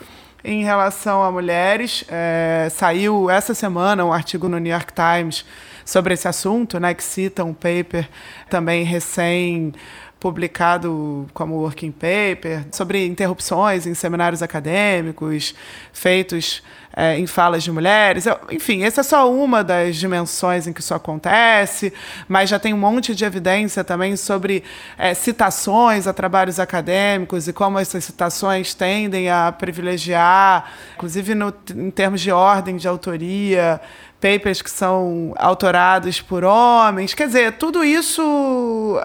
em 0.44 0.62
relação 0.62 1.22
a 1.22 1.30
mulheres. 1.32 2.04
É, 2.08 2.68
saiu 2.70 3.30
essa 3.30 3.54
semana 3.54 4.04
um 4.04 4.12
artigo 4.12 4.48
no 4.48 4.58
New 4.58 4.72
York 4.72 4.92
Times 4.92 5.44
sobre 5.84 6.14
esse 6.14 6.26
assunto, 6.26 6.78
né, 6.80 6.94
que 6.94 7.02
cita 7.02 7.44
um 7.44 7.54
paper 7.54 8.08
também 8.50 8.84
recém 8.84 9.72
publicado 10.18 11.26
como 11.34 11.56
working 11.56 11.92
paper 11.92 12.64
sobre 12.72 13.06
interrupções 13.06 13.86
em 13.86 13.94
seminários 13.94 14.42
acadêmicos 14.42 15.54
feitos 15.92 16.62
é, 16.96 17.18
em 17.18 17.26
falas 17.26 17.62
de 17.62 17.70
mulheres. 17.70 18.24
Enfim, 18.50 18.82
essa 18.82 19.02
é 19.02 19.04
só 19.04 19.30
uma 19.30 19.62
das 19.62 19.96
dimensões 19.96 20.66
em 20.66 20.72
que 20.72 20.80
isso 20.80 20.94
acontece, 20.94 21.92
mas 22.26 22.48
já 22.48 22.58
tem 22.58 22.72
um 22.72 22.78
monte 22.78 23.14
de 23.14 23.22
evidência 23.22 23.84
também 23.84 24.16
sobre 24.16 24.64
é, 24.96 25.12
citações 25.12 26.06
a 26.06 26.14
trabalhos 26.14 26.58
acadêmicos 26.58 27.46
e 27.46 27.52
como 27.52 27.78
essas 27.78 28.02
citações 28.02 28.72
tendem 28.72 29.28
a 29.28 29.52
privilegiar, 29.52 30.72
inclusive 30.94 31.34
no, 31.34 31.52
em 31.74 31.90
termos 31.90 32.22
de 32.22 32.32
ordem 32.32 32.78
de 32.78 32.88
autoria, 32.88 33.78
papers 34.20 34.62
que 34.62 34.70
são 34.70 35.34
autorados 35.36 36.20
por 36.20 36.44
homens. 36.44 37.14
Quer 37.14 37.26
dizer, 37.26 37.52
tudo 37.52 37.84
isso 37.84 38.22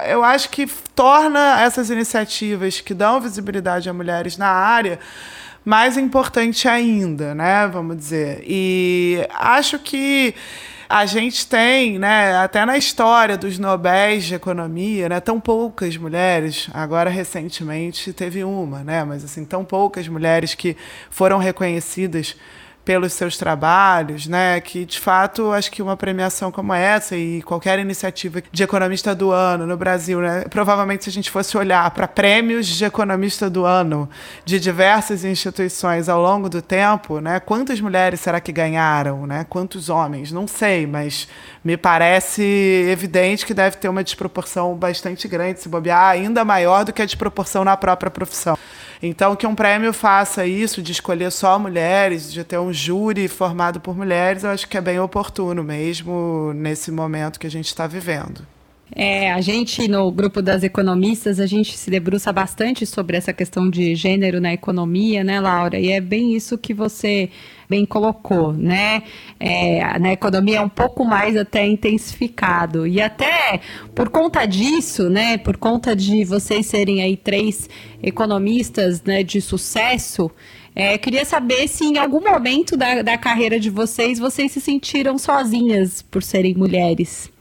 eu 0.08 0.24
acho 0.24 0.50
que 0.50 0.68
torna 0.96 1.62
essas 1.62 1.90
iniciativas 1.90 2.82
que 2.82 2.94
dão 2.94 3.20
visibilidade 3.20 3.90
a 3.90 3.94
mulheres 3.94 4.38
na 4.38 4.48
área 4.48 5.00
mais 5.64 5.98
importante 5.98 6.68
ainda, 6.68 7.36
né? 7.36 7.68
Vamos 7.68 7.98
dizer. 7.98 8.44
E 8.48 9.28
acho 9.34 9.78
que 9.80 10.34
a 10.92 11.06
gente 11.06 11.48
tem, 11.48 11.98
né, 11.98 12.36
até 12.36 12.66
na 12.66 12.78
história 12.78 13.38
dos 13.38 13.58
Nobéis 13.58 14.26
de 14.26 14.36
Economia, 14.36 15.08
né, 15.08 15.22
tão 15.22 15.40
poucas 15.40 15.96
mulheres, 15.96 16.68
agora 16.74 17.10
recentemente 17.10 18.12
teve 18.12 18.44
uma, 18.44 18.84
né, 18.84 19.02
mas 19.06 19.24
assim, 19.24 19.46
tão 19.46 19.64
poucas 19.64 20.06
mulheres 20.10 20.54
que 20.54 20.76
foram 21.10 21.38
reconhecidas 21.38 22.36
pelos 22.84 23.14
seus 23.14 23.38
trabalhos, 23.38 24.28
né? 24.28 24.60
Que 24.60 24.86
de 24.86 25.00
fato 25.00 25.52
acho 25.52 25.72
que 25.72 25.82
uma 25.82 25.96
premiação 25.96 26.52
como 26.52 26.74
essa 26.74 27.16
e 27.16 27.42
qualquer 27.44 27.80
iniciativa 27.80 28.42
de 28.52 28.64
economista 28.64 29.14
do 29.14 29.32
ano 29.32 29.68
no 29.68 29.78
Brasil, 29.78 30.20
né? 30.20 30.46
Provavelmente 30.50 31.04
se 31.04 31.10
a 31.10 31.14
gente 31.14 31.30
fosse 31.30 31.58
olhar 31.58 31.90
para 31.92 32.08
prêmios 32.08 32.66
de 32.68 32.84
economista 32.84 33.50
do 33.50 33.66
ano 33.66 34.10
de 34.44 34.60
diversas 34.60 35.24
instituições 35.24 36.10
ao 36.10 36.22
longo 36.22 36.50
do 36.50 36.62
tempo, 36.62 37.20
né? 37.20 37.40
Quantas 37.40 37.80
mulheres 37.80 38.20
será 38.20 38.40
que 38.40 38.52
ganharam, 38.52 39.28
né? 39.28 39.46
Quantos 39.48 39.90
homens? 39.90 40.32
Não 40.32 40.48
sei, 40.48 40.88
mas 40.88 41.28
me 41.64 41.78
parece 41.78 42.42
evidente 42.90 43.46
que 43.46 43.54
deve 43.54 43.78
ter 43.78 43.90
uma 43.90 44.04
desproporção 44.04 44.76
bastante 44.76 45.28
grande, 45.28 45.60
se 45.60 45.70
bobear 45.70 46.10
ainda 46.10 46.44
maior 46.44 46.84
do 46.84 46.92
que 46.92 47.02
a 47.02 47.06
desproporção 47.06 47.64
na 47.64 47.78
própria 47.78 48.10
profissão. 48.10 48.58
Então, 49.04 49.36
que 49.36 49.48
um 49.48 49.56
prêmio 49.56 49.92
faça 49.92 50.46
isso, 50.46 50.82
de 50.82 50.92
escolher 50.92 51.32
só 51.32 51.58
mulheres, 51.58 52.32
de 52.32 52.44
ter 52.44 52.60
um 52.60 52.72
júri 52.72 53.28
formado 53.28 53.80
por 53.80 53.98
mulheres, 53.98 54.44
eu 54.44 54.52
acho 54.52 54.68
que 54.68 54.78
é 54.78 54.82
bem 54.82 55.00
oportuno 55.00 55.64
mesmo 55.64 56.54
nesse 56.54 56.92
momento 56.92 57.40
que 57.40 57.48
a 57.48 57.52
gente 57.52 57.66
está 57.66 57.88
vivendo. 57.88 58.46
É, 58.94 59.32
a 59.32 59.40
gente, 59.40 59.88
no 59.88 60.12
grupo 60.12 60.42
das 60.42 60.64
economistas, 60.64 61.40
a 61.40 61.46
gente 61.46 61.78
se 61.78 61.90
debruça 61.90 62.32
bastante 62.34 62.86
sobre 62.86 63.16
essa 63.16 63.32
questão 63.32 63.70
de 63.70 63.96
gênero 63.96 64.42
na 64.42 64.54
economia, 64.54 65.24
né, 65.24 65.40
Laura? 65.40 65.80
E 65.80 65.90
é 65.92 66.02
bem 66.02 66.36
isso 66.36 66.58
que 66.58 66.74
você 66.74 67.30
bem 67.70 67.86
colocou, 67.86 68.52
né? 68.52 69.04
É, 69.40 69.98
na 69.98 70.12
economia 70.12 70.58
é 70.58 70.62
um 70.62 70.68
pouco 70.68 71.06
mais 71.06 71.38
até 71.38 71.66
intensificado. 71.66 72.86
E 72.86 73.00
até 73.00 73.62
por 73.96 74.10
conta 74.10 74.46
disso, 74.46 75.10
né, 75.10 75.38
por 75.38 75.56
conta 75.56 75.96
de 75.96 76.26
vocês 76.26 76.66
serem 76.66 77.02
aí 77.02 77.16
três 77.16 77.70
economistas 78.04 79.02
né, 79.04 79.24
de 79.24 79.40
sucesso, 79.40 80.30
é, 80.76 80.98
queria 80.98 81.24
saber 81.24 81.68
se 81.70 81.86
em 81.86 81.98
algum 81.98 82.22
momento 82.22 82.76
da, 82.76 83.02
da 83.02 83.18
carreira 83.18 83.58
de 83.58 83.70
vocês, 83.70 84.20
vocês 84.20 84.52
se 84.52 84.60
sentiram 84.60 85.18
sozinhas 85.18 86.02
por 86.02 86.22
serem 86.22 86.54
mulheres 86.56 87.32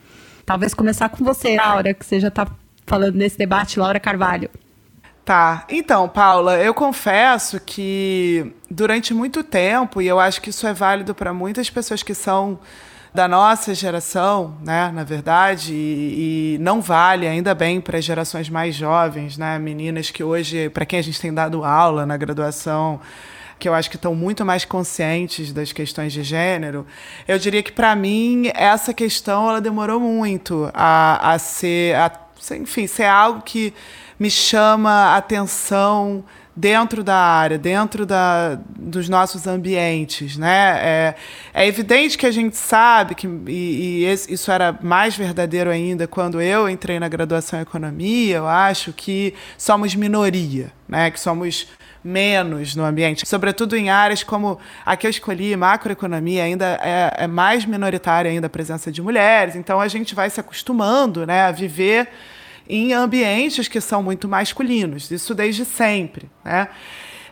Talvez 0.51 0.75
começar 0.75 1.09
com 1.09 1.25
você, 1.25 1.55
Laura, 1.55 1.95
que 1.95 2.05
você 2.05 2.19
já 2.19 2.27
está 2.27 2.45
falando 2.85 3.15
nesse 3.15 3.39
debate, 3.39 3.79
Laura 3.79 4.01
Carvalho. 4.01 4.51
Tá. 5.25 5.65
Então, 5.69 6.09
Paula, 6.09 6.59
eu 6.59 6.75
confesso 6.75 7.61
que 7.61 8.53
durante 8.69 9.15
muito 9.15 9.45
tempo, 9.45 10.03
e 10.03 10.09
eu 10.09 10.19
acho 10.19 10.43
que 10.43 10.51
isso 10.51 10.67
é 10.67 10.75
válido 10.75 11.15
para 11.15 11.33
muitas 11.33 11.71
pessoas 11.71 12.03
que 12.03 12.15
são 12.15 12.59
da 13.15 13.29
nossa 13.29 13.73
geração, 13.77 14.57
né, 14.61 14.91
na 14.93 15.05
verdade, 15.05 15.73
e, 15.73 16.57
e 16.57 16.59
não 16.59 16.81
vale 16.81 17.29
ainda 17.29 17.55
bem 17.55 17.81
para 17.81 17.99
as 17.99 18.05
gerações 18.05 18.51
mais 18.51 18.75
jovens, 18.75 19.39
né, 19.39 19.57
meninas 19.57 20.11
que 20.11 20.25
hoje, 20.25 20.69
para 20.71 20.85
quem 20.85 20.99
a 20.99 21.03
gente 21.03 21.21
tem 21.21 21.33
dado 21.33 21.65
aula 21.65 22.05
na 22.05 22.17
graduação, 22.17 23.01
que 23.61 23.69
eu 23.69 23.75
acho 23.75 23.91
que 23.91 23.97
estão 23.97 24.15
muito 24.15 24.45
mais 24.45 24.65
conscientes 24.65 25.53
das 25.53 25.71
questões 25.71 26.13
de 26.13 26.23
gênero, 26.23 26.87
eu 27.29 27.39
diria 27.39 27.63
que 27.63 27.71
para 27.71 27.95
mim 27.95 28.51
essa 28.55 28.95
questão 28.95 29.49
ela 29.49 29.61
demorou 29.61 30.01
muito 30.01 30.71
a, 30.73 31.35
a 31.35 31.39
ser, 31.39 31.95
a, 31.95 32.11
enfim, 32.53 32.87
ser 32.87 33.05
algo 33.05 33.43
que 33.43 33.73
me 34.19 34.31
chama 34.31 35.15
atenção 35.15 36.25
dentro 36.57 37.05
da 37.05 37.17
área, 37.17 37.57
dentro 37.57 38.05
da, 38.05 38.59
dos 38.79 39.09
nossos 39.09 39.47
ambientes. 39.47 40.37
Né? 40.37 40.79
É, 40.83 41.15
é 41.55 41.67
evidente 41.67 42.19
que 42.19 42.27
a 42.27 42.31
gente 42.31 42.57
sabe, 42.57 43.15
que, 43.15 43.27
e, 43.47 44.05
e 44.05 44.13
isso 44.13 44.51
era 44.51 44.79
mais 44.83 45.17
verdadeiro 45.17 45.71
ainda 45.71 46.07
quando 46.07 46.41
eu 46.41 46.69
entrei 46.69 46.99
na 46.99 47.09
graduação 47.09 47.59
em 47.59 47.63
economia, 47.63 48.37
eu 48.37 48.49
acho 48.49 48.93
que 48.93 49.35
somos 49.57 49.95
minoria, 49.95 50.73
né? 50.89 51.11
que 51.11 51.21
somos 51.21 51.67
menos 52.03 52.75
no 52.75 52.85
ambiente, 52.85 53.27
sobretudo 53.27 53.77
em 53.77 53.91
áreas 53.91 54.23
como 54.23 54.59
a 54.85 54.97
que 54.97 55.07
eu 55.07 55.11
escolhi, 55.11 55.55
macroeconomia, 55.57 56.45
ainda 56.45 56.79
é, 56.83 57.25
é 57.25 57.27
mais 57.27 57.65
minoritária 57.65 58.31
ainda 58.31 58.47
a 58.47 58.51
presença 58.51 58.91
de 58.91 59.03
mulheres, 59.03 59.55
então 59.57 59.81
a 59.81 59.89
gente 59.89 60.15
vai 60.15 60.31
se 60.31 60.41
acostumando 60.41 61.27
né, 61.27 61.43
a 61.43 61.51
viver 61.51 62.09
em 62.69 62.93
ambientes 62.93 63.69
que 63.69 63.81
são 63.81 64.03
muito 64.03 64.29
masculinos, 64.29 65.11
isso 65.11 65.35
desde 65.35 65.65
sempre. 65.65 66.31
Né? 66.45 66.69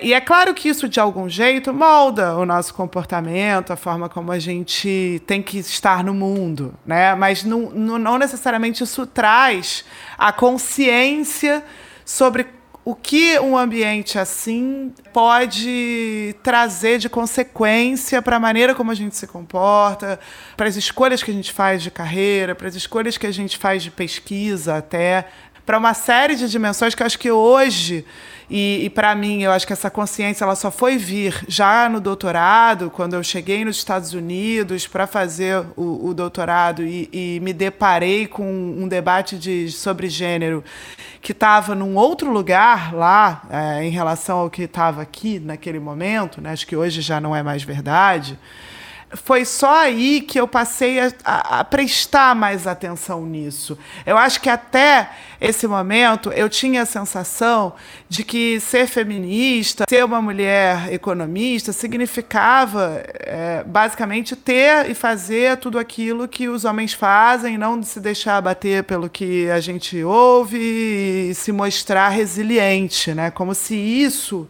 E 0.00 0.14
é 0.14 0.20
claro 0.20 0.54
que 0.54 0.68
isso, 0.68 0.88
de 0.88 1.00
algum 1.00 1.28
jeito, 1.28 1.72
molda 1.72 2.36
o 2.36 2.46
nosso 2.46 2.72
comportamento, 2.72 3.72
a 3.72 3.76
forma 3.76 4.08
como 4.08 4.30
a 4.30 4.38
gente 4.38 5.20
tem 5.26 5.42
que 5.42 5.58
estar 5.58 6.04
no 6.04 6.14
mundo, 6.14 6.74
né? 6.86 7.14
mas 7.14 7.42
não, 7.42 7.70
não 7.70 8.16
necessariamente 8.18 8.82
isso 8.84 9.06
traz 9.06 9.84
a 10.16 10.32
consciência 10.32 11.64
sobre 12.04 12.57
o 12.88 12.94
que 12.94 13.38
um 13.38 13.54
ambiente 13.54 14.18
assim 14.18 14.94
pode 15.12 16.34
trazer 16.42 16.96
de 16.98 17.06
consequência 17.06 18.22
para 18.22 18.36
a 18.36 18.40
maneira 18.40 18.74
como 18.74 18.90
a 18.90 18.94
gente 18.94 19.14
se 19.14 19.26
comporta, 19.26 20.18
para 20.56 20.66
as 20.66 20.74
escolhas 20.74 21.22
que 21.22 21.30
a 21.30 21.34
gente 21.34 21.52
faz 21.52 21.82
de 21.82 21.90
carreira, 21.90 22.54
para 22.54 22.66
as 22.66 22.74
escolhas 22.74 23.18
que 23.18 23.26
a 23.26 23.30
gente 23.30 23.58
faz 23.58 23.82
de 23.82 23.90
pesquisa 23.90 24.78
até, 24.78 25.28
para 25.66 25.76
uma 25.76 25.92
série 25.92 26.34
de 26.34 26.48
dimensões 26.48 26.94
que 26.94 27.02
eu 27.02 27.06
acho 27.06 27.18
que 27.18 27.30
hoje 27.30 28.06
e, 28.50 28.84
e 28.84 28.90
para 28.90 29.14
mim, 29.14 29.42
eu 29.42 29.52
acho 29.52 29.66
que 29.66 29.72
essa 29.72 29.90
consciência 29.90 30.42
ela 30.42 30.54
só 30.54 30.70
foi 30.70 30.96
vir 30.96 31.44
já 31.46 31.88
no 31.88 32.00
doutorado, 32.00 32.90
quando 32.90 33.14
eu 33.14 33.22
cheguei 33.22 33.62
nos 33.64 33.76
Estados 33.76 34.14
Unidos 34.14 34.86
para 34.86 35.06
fazer 35.06 35.64
o, 35.76 36.08
o 36.08 36.14
doutorado 36.14 36.82
e, 36.82 37.10
e, 37.12 37.40
me 37.40 37.52
deparei 37.52 38.26
com 38.26 38.50
um 38.50 38.88
debate 38.88 39.38
de, 39.38 39.70
sobre 39.70 40.08
gênero 40.08 40.64
que 41.20 41.32
estava 41.32 41.74
num 41.74 41.96
outro 41.96 42.30
lugar 42.30 42.94
lá 42.94 43.42
é, 43.50 43.84
em 43.84 43.90
relação 43.90 44.38
ao 44.38 44.50
que 44.50 44.62
estava 44.62 45.02
aqui 45.02 45.38
naquele 45.38 45.78
momento, 45.78 46.40
né? 46.40 46.52
acho 46.52 46.66
que 46.66 46.76
hoje 46.76 47.02
já 47.02 47.20
não 47.20 47.36
é 47.36 47.42
mais 47.42 47.62
verdade 47.62 48.38
foi 49.12 49.44
só 49.44 49.84
aí 49.84 50.20
que 50.20 50.38
eu 50.38 50.46
passei 50.46 51.00
a, 51.00 51.12
a, 51.24 51.60
a, 51.60 51.64
prestar 51.64 52.34
mais 52.34 52.66
atenção 52.66 53.24
nisso. 53.24 53.78
Eu 54.04 54.18
acho 54.18 54.40
que 54.40 54.50
até 54.50 55.10
esse 55.40 55.66
momento 55.66 56.30
eu 56.32 56.48
tinha 56.48 56.82
a 56.82 56.86
sensação 56.86 57.72
de 58.08 58.22
que 58.22 58.60
ser 58.60 58.86
feminista, 58.86 59.84
ser 59.88 60.04
uma 60.04 60.20
mulher 60.20 60.92
economista, 60.92 61.72
significava 61.72 63.02
é, 63.20 63.64
basicamente 63.64 64.36
ter 64.36 64.90
e 64.90 64.94
fazer 64.94 65.56
tudo 65.56 65.78
aquilo 65.78 66.28
que 66.28 66.48
os 66.48 66.64
homens 66.66 66.92
fazem, 66.92 67.56
não 67.56 67.82
se 67.82 68.00
deixar 68.00 68.36
abater 68.36 68.84
pelo 68.84 69.08
que 69.08 69.48
a 69.50 69.60
gente 69.60 70.02
ouve 70.04 70.58
e 71.30 71.34
se 71.34 71.50
mostrar 71.50 72.10
resiliente, 72.10 73.14
né? 73.14 73.30
como 73.30 73.54
se 73.54 73.74
isso 73.74 74.48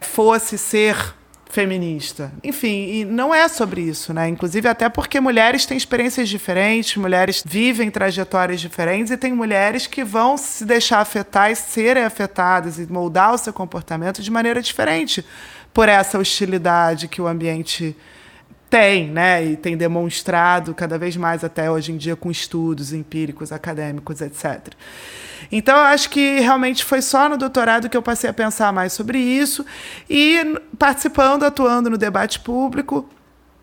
fosse 0.00 0.56
ser 0.56 1.17
feminista. 1.48 2.30
Enfim, 2.44 2.88
e 2.90 3.04
não 3.04 3.34
é 3.34 3.48
sobre 3.48 3.80
isso, 3.80 4.12
né? 4.12 4.28
Inclusive 4.28 4.68
até 4.68 4.88
porque 4.88 5.18
mulheres 5.20 5.64
têm 5.64 5.76
experiências 5.76 6.28
diferentes, 6.28 6.96
mulheres 6.96 7.42
vivem 7.44 7.90
trajetórias 7.90 8.60
diferentes 8.60 9.10
e 9.10 9.16
tem 9.16 9.32
mulheres 9.32 9.86
que 9.86 10.04
vão 10.04 10.36
se 10.36 10.64
deixar 10.64 11.00
afetar 11.00 11.50
e 11.50 11.56
serem 11.56 12.04
afetadas 12.04 12.78
e 12.78 12.86
moldar 12.90 13.34
o 13.34 13.38
seu 13.38 13.52
comportamento 13.52 14.22
de 14.22 14.30
maneira 14.30 14.60
diferente 14.60 15.24
por 15.72 15.88
essa 15.88 16.18
hostilidade 16.18 17.08
que 17.08 17.20
o 17.20 17.26
ambiente 17.26 17.96
tem, 18.68 19.08
né? 19.08 19.44
E 19.44 19.56
tem 19.56 19.76
demonstrado 19.76 20.74
cada 20.74 20.98
vez 20.98 21.16
mais 21.16 21.42
até 21.42 21.70
hoje 21.70 21.92
em 21.92 21.96
dia 21.96 22.14
com 22.14 22.30
estudos 22.30 22.92
empíricos, 22.92 23.52
acadêmicos, 23.52 24.20
etc. 24.20 24.74
Então, 25.50 25.76
eu 25.76 25.84
acho 25.84 26.10
que 26.10 26.40
realmente 26.40 26.84
foi 26.84 27.00
só 27.00 27.28
no 27.28 27.36
doutorado 27.36 27.88
que 27.88 27.96
eu 27.96 28.02
passei 28.02 28.28
a 28.28 28.32
pensar 28.32 28.72
mais 28.72 28.92
sobre 28.92 29.18
isso 29.18 29.64
e 30.08 30.58
participando, 30.78 31.44
atuando 31.44 31.88
no 31.88 31.96
debate 31.96 32.40
público, 32.40 33.08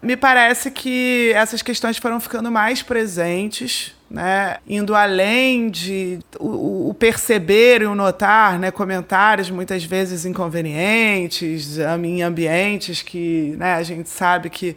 me 0.01 0.15
parece 0.15 0.71
que 0.71 1.31
essas 1.35 1.61
questões 1.61 1.97
foram 1.97 2.19
ficando 2.19 2.51
mais 2.51 2.81
presentes, 2.81 3.93
né, 4.09 4.57
indo 4.67 4.93
além 4.95 5.69
de 5.69 6.19
o, 6.39 6.89
o, 6.89 6.93
perceber 6.93 7.81
e 7.81 7.85
o 7.85 7.95
notar, 7.95 8.59
né, 8.59 8.71
comentários 8.71 9.49
muitas 9.49 9.83
vezes 9.83 10.25
inconvenientes 10.25 11.77
em 12.03 12.21
ambientes 12.21 13.01
que 13.01 13.55
né, 13.57 13.73
a 13.73 13.83
gente 13.83 14.09
sabe 14.09 14.49
que 14.49 14.75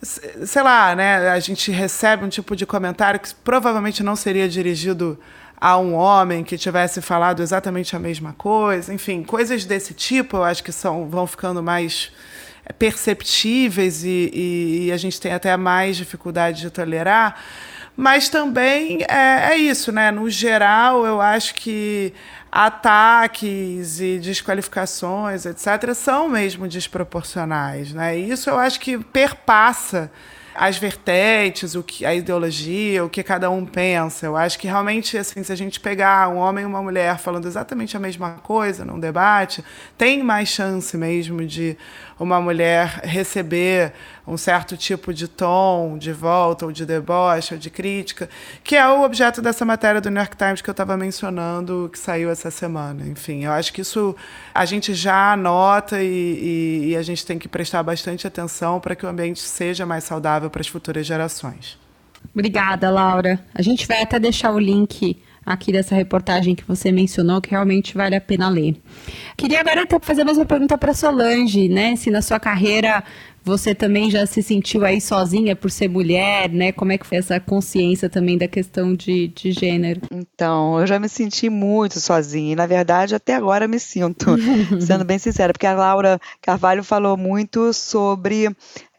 sei 0.00 0.62
lá, 0.62 0.94
né, 0.94 1.28
a 1.30 1.40
gente 1.40 1.70
recebe 1.72 2.24
um 2.24 2.28
tipo 2.28 2.54
de 2.54 2.64
comentário 2.64 3.18
que 3.18 3.34
provavelmente 3.34 4.02
não 4.02 4.14
seria 4.14 4.48
dirigido 4.48 5.18
a 5.60 5.76
um 5.76 5.94
homem 5.94 6.44
que 6.44 6.56
tivesse 6.56 7.00
falado 7.00 7.42
exatamente 7.42 7.96
a 7.96 7.98
mesma 7.98 8.32
coisa, 8.32 8.94
enfim, 8.94 9.22
coisas 9.24 9.64
desse 9.64 9.94
tipo 9.94 10.36
eu 10.36 10.44
acho 10.44 10.62
que 10.62 10.70
são 10.70 11.08
vão 11.08 11.26
ficando 11.26 11.62
mais 11.62 12.12
perceptíveis 12.78 14.04
e, 14.04 14.30
e, 14.32 14.86
e 14.86 14.92
a 14.92 14.96
gente 14.96 15.20
tem 15.20 15.32
até 15.32 15.56
mais 15.56 15.96
dificuldade 15.96 16.60
de 16.60 16.70
tolerar. 16.70 17.40
Mas 18.00 18.28
também 18.28 19.02
é, 19.08 19.54
é, 19.54 19.56
isso, 19.56 19.90
né? 19.90 20.12
No 20.12 20.30
geral, 20.30 21.04
eu 21.04 21.20
acho 21.20 21.52
que 21.56 22.14
ataques 22.50 23.98
e 24.00 24.20
desqualificações, 24.20 25.44
etc., 25.44 25.92
são 25.96 26.28
mesmo 26.28 26.68
desproporcionais. 26.68 27.92
Né? 27.92 28.16
E 28.16 28.30
isso 28.30 28.48
eu 28.48 28.56
acho 28.56 28.78
que 28.78 28.96
perpassa 28.96 30.12
as 30.54 30.78
vertentes, 30.78 31.74
o 31.74 31.82
que 31.82 32.06
a 32.06 32.14
ideologia, 32.14 33.04
o 33.04 33.08
que 33.08 33.22
cada 33.24 33.50
um 33.50 33.66
pensa. 33.66 34.26
Eu 34.26 34.36
acho 34.36 34.58
que 34.60 34.68
realmente 34.68 35.18
assim, 35.18 35.42
se 35.42 35.52
a 35.52 35.56
gente 35.56 35.80
pegar 35.80 36.28
um 36.28 36.36
homem 36.36 36.62
e 36.62 36.66
uma 36.66 36.82
mulher 36.82 37.18
falando 37.18 37.46
exatamente 37.46 37.96
a 37.96 38.00
mesma 38.00 38.32
coisa 38.44 38.84
num 38.84 38.98
debate, 38.98 39.64
tem 39.96 40.22
mais 40.22 40.48
chance 40.48 40.96
mesmo 40.96 41.44
de 41.44 41.76
uma 42.18 42.40
mulher 42.40 43.00
receber 43.04 43.92
um 44.26 44.36
certo 44.36 44.76
tipo 44.76 45.14
de 45.14 45.28
tom 45.28 45.96
de 45.96 46.12
volta, 46.12 46.66
ou 46.66 46.72
de 46.72 46.84
deboche, 46.84 47.54
ou 47.54 47.60
de 47.60 47.70
crítica, 47.70 48.28
que 48.62 48.76
é 48.76 48.86
o 48.88 49.02
objeto 49.02 49.40
dessa 49.40 49.64
matéria 49.64 50.00
do 50.00 50.10
New 50.10 50.18
York 50.18 50.36
Times 50.36 50.60
que 50.60 50.68
eu 50.68 50.72
estava 50.72 50.96
mencionando, 50.96 51.88
que 51.92 51.98
saiu 51.98 52.30
essa 52.30 52.50
semana. 52.50 53.06
Enfim, 53.06 53.44
eu 53.44 53.52
acho 53.52 53.72
que 53.72 53.80
isso 53.80 54.14
a 54.54 54.64
gente 54.64 54.94
já 54.94 55.32
anota 55.32 56.02
e, 56.02 56.06
e, 56.06 56.88
e 56.90 56.96
a 56.96 57.02
gente 57.02 57.24
tem 57.24 57.38
que 57.38 57.48
prestar 57.48 57.82
bastante 57.82 58.26
atenção 58.26 58.80
para 58.80 58.94
que 58.94 59.06
o 59.06 59.08
ambiente 59.08 59.40
seja 59.40 59.86
mais 59.86 60.04
saudável 60.04 60.50
para 60.50 60.60
as 60.60 60.68
futuras 60.68 61.06
gerações. 61.06 61.78
Obrigada, 62.34 62.90
Laura. 62.90 63.44
A 63.54 63.62
gente 63.62 63.86
vai 63.86 64.02
até 64.02 64.18
deixar 64.18 64.52
o 64.52 64.58
link 64.58 65.16
aqui 65.48 65.72
dessa 65.72 65.94
reportagem 65.94 66.54
que 66.54 66.64
você 66.64 66.92
mencionou, 66.92 67.40
que 67.40 67.50
realmente 67.50 67.94
vale 67.94 68.14
a 68.14 68.20
pena 68.20 68.48
ler. 68.48 68.76
Queria 69.36 69.60
agora 69.60 69.86
fazer 70.02 70.24
mais 70.24 70.36
uma 70.36 70.44
pergunta 70.44 70.76
para 70.76 70.92
Solange, 70.92 71.68
né? 71.68 71.96
Se 71.96 72.10
na 72.10 72.20
sua 72.20 72.38
carreira 72.38 73.02
você 73.48 73.74
também 73.74 74.10
já 74.10 74.26
se 74.26 74.42
sentiu 74.42 74.84
aí 74.84 75.00
sozinha 75.00 75.56
por 75.56 75.70
ser 75.70 75.88
mulher, 75.88 76.50
né? 76.50 76.70
Como 76.70 76.92
é 76.92 76.98
que 76.98 77.06
foi 77.06 77.16
essa 77.16 77.40
consciência 77.40 78.08
também 78.08 78.36
da 78.36 78.46
questão 78.46 78.94
de, 78.94 79.28
de 79.28 79.52
gênero? 79.52 80.02
Então, 80.12 80.78
eu 80.78 80.86
já 80.86 80.98
me 80.98 81.08
senti 81.08 81.48
muito 81.48 81.98
sozinha. 81.98 82.52
E, 82.52 82.56
na 82.56 82.66
verdade, 82.66 83.14
até 83.14 83.34
agora 83.34 83.66
me 83.66 83.80
sinto, 83.80 84.26
sendo 84.80 85.04
bem 85.04 85.18
sincera, 85.18 85.52
porque 85.52 85.66
a 85.66 85.72
Laura 85.72 86.20
Carvalho 86.42 86.84
falou 86.84 87.16
muito 87.16 87.72
sobre 87.72 88.54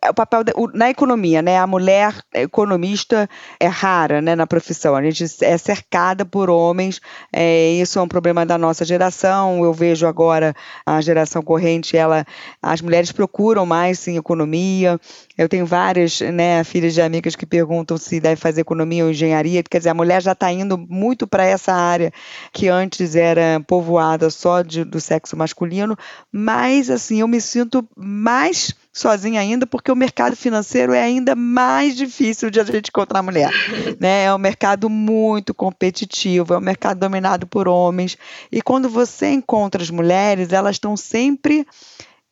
o 0.08 0.14
papel 0.14 0.44
de, 0.44 0.54
o, 0.56 0.68
na 0.68 0.90
economia, 0.90 1.42
né? 1.42 1.58
A 1.58 1.68
mulher 1.68 2.16
economista 2.34 3.30
é 3.60 3.68
rara, 3.68 4.22
né, 4.22 4.36
na 4.36 4.48
profissão. 4.48 4.96
A 4.96 5.02
gente 5.02 5.26
é 5.44 5.58
cercada 5.58 6.26
por 6.26 6.50
homens. 6.50 7.02
É, 7.34 7.72
isso 7.74 8.00
é 8.00 8.02
um 8.02 8.08
problema 8.08 8.46
da 8.46 8.58
nossa 8.58 8.86
geração. 8.86 9.64
Eu 9.64 9.74
vejo 9.74 10.08
agora 10.08 10.56
a 10.86 11.02
geração 11.02 11.42
corrente, 11.42 11.98
ela, 11.98 12.26
as 12.62 12.82
mulheres 12.82 13.12
procuram 13.12 13.66
mais 13.66 14.00
sim 14.00 14.18
economia. 14.18 15.00
Eu 15.38 15.50
tenho 15.50 15.66
várias, 15.66 16.22
né, 16.22 16.64
filhas 16.64 16.94
de 16.94 17.02
amigas 17.02 17.36
que 17.36 17.46
perguntam 17.46 17.98
se 17.98 18.20
deve 18.20 18.38
fazer 18.38 18.62
economia 18.62 19.04
ou 19.04 19.12
engenharia. 19.12 19.64
Quer 19.64 19.80
dizer, 19.80 19.90
a 19.90 19.94
mulher 19.94 20.22
já 20.22 20.32
está 20.32 20.52
indo 20.52 20.78
muito 20.78 21.28
para 21.28 21.46
essa 21.46 21.74
área 21.74 22.12
que 22.54 22.70
antes 22.70 23.16
era 23.16 23.62
povoada 23.68 24.30
só 24.30 24.62
de, 24.62 24.84
do 24.84 25.02
sexo 25.02 25.36
masculino. 25.36 25.98
Mas 26.32 26.90
assim, 26.90 27.20
eu 27.20 27.28
me 27.28 27.42
sinto 27.42 27.88
mais 27.98 28.74
sozinha 29.00 29.40
ainda, 29.42 29.66
porque 29.66 29.92
o 29.92 29.96
mercado 29.96 30.36
financeiro 30.36 30.94
é 30.94 31.02
ainda 31.02 31.36
mais 31.36 31.96
difícil 31.96 32.50
de 32.50 32.60
a 32.60 32.64
gente 32.64 32.90
encontrar 32.90 33.24
mulher. 33.24 33.50
Né? 34.00 34.26
É 34.26 34.34
um 34.34 34.38
mercado 34.38 34.90
muito 34.90 35.54
competitivo, 35.54 36.54
é 36.54 36.58
um 36.58 36.62
mercado 36.62 37.00
dominado 37.00 37.46
por 37.46 37.68
homens. 37.68 38.18
E 38.52 38.62
quando 38.62 38.88
você 38.88 39.32
encontra 39.32 39.82
as 39.82 39.90
mulheres, 39.90 40.54
elas 40.54 40.76
estão 40.76 40.96
sempre 40.96 41.66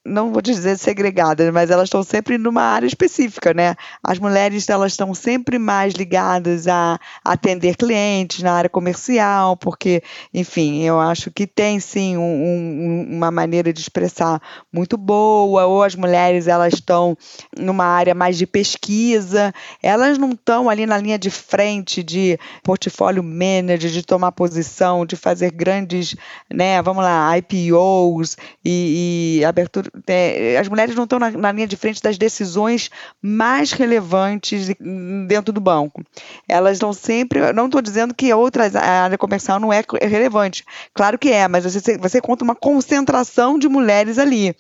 não 0.08 0.32
vou 0.32 0.42
dizer 0.42 0.78
segregadas, 0.78 1.52
mas 1.52 1.70
elas 1.70 1.86
estão 1.86 2.02
sempre 2.02 2.38
numa 2.38 2.62
área 2.62 2.88
específica, 2.88 3.54
né? 3.54 3.76
As 4.02 4.18
mulheres 4.18 4.68
elas 4.70 4.94
estão 4.94 5.14
sempre 5.14 5.60
mais 5.60 5.94
ligadas 5.94 6.68
a 6.68 6.98
atender 7.24 7.76
clientes 7.76 8.42
na 8.42 8.54
área 8.54 8.70
comercial, 8.70 9.58
porque, 9.58 10.02
enfim, 10.34 10.84
eu 10.84 11.00
acho 11.00 11.30
que 11.30 11.46
tem 11.46 11.80
sim 11.80 12.18
um, 12.18 12.22
um, 12.22 13.08
uma 13.18 13.30
maneira 13.30 13.74
de 13.74 13.82
expressar 13.82 14.42
muito 14.72 14.98
boa. 14.98 15.66
Ou 15.66 15.84
as 15.84 15.96
mulheres 15.96 16.48
elas 16.48 16.74
estão 16.74 17.18
numa 17.58 17.86
área 17.86 18.16
mais 18.16 18.38
de 18.38 18.48
pesquisa, 18.48 19.54
elas 19.84 20.18
não 20.18 20.32
estão 20.32 20.70
ali 20.70 20.86
na 20.86 20.98
linha 20.98 21.20
de 21.20 21.30
frente 21.30 22.02
de 22.02 22.40
portfólio 22.64 23.24
manager, 23.24 23.92
de 23.92 24.04
tomar 24.04 24.32
posição, 24.32 25.06
de 25.06 25.16
fazer 25.16 25.52
grandes, 25.52 26.16
né? 26.52 26.82
Vamos 26.82 27.04
lá, 27.04 27.38
IPOs 27.38 28.38
e, 28.64 29.40
e 29.40 29.46
abertura 29.46 29.92
é, 30.06 30.58
as 30.58 30.68
mulheres 30.68 30.96
não 30.96 31.06
estão 31.06 31.20
na, 31.20 31.32
na, 31.32 31.52
linha 31.52 31.68
de 31.68 31.76
frente 31.76 32.02
das 32.02 32.18
decisões 32.18 32.90
mais 33.22 33.72
relevantes 33.72 34.70
dentro 35.28 35.54
do 35.54 35.62
banco. 35.62 36.04
Elas 36.48 36.74
estão 36.74 36.94
sempre. 36.94 37.52
Não 37.54 37.66
estou 37.66 37.82
dizendo 37.82 38.14
que 38.14 38.34
outras 38.34 38.76
a 38.76 39.04
área 39.04 39.18
comercial 39.18 39.60
não 39.60 39.72
é 39.72 39.84
relevante. 40.02 40.66
Claro 40.94 41.18
que 41.18 41.30
é, 41.30 41.48
mas 41.48 41.64
você, 41.64 41.98
você 41.98 42.22
conta 42.22 42.44
uma 42.44 42.56
concentração 42.56 43.58
de 43.58 43.68
mulheres 43.68 44.18
ali. 44.18 44.56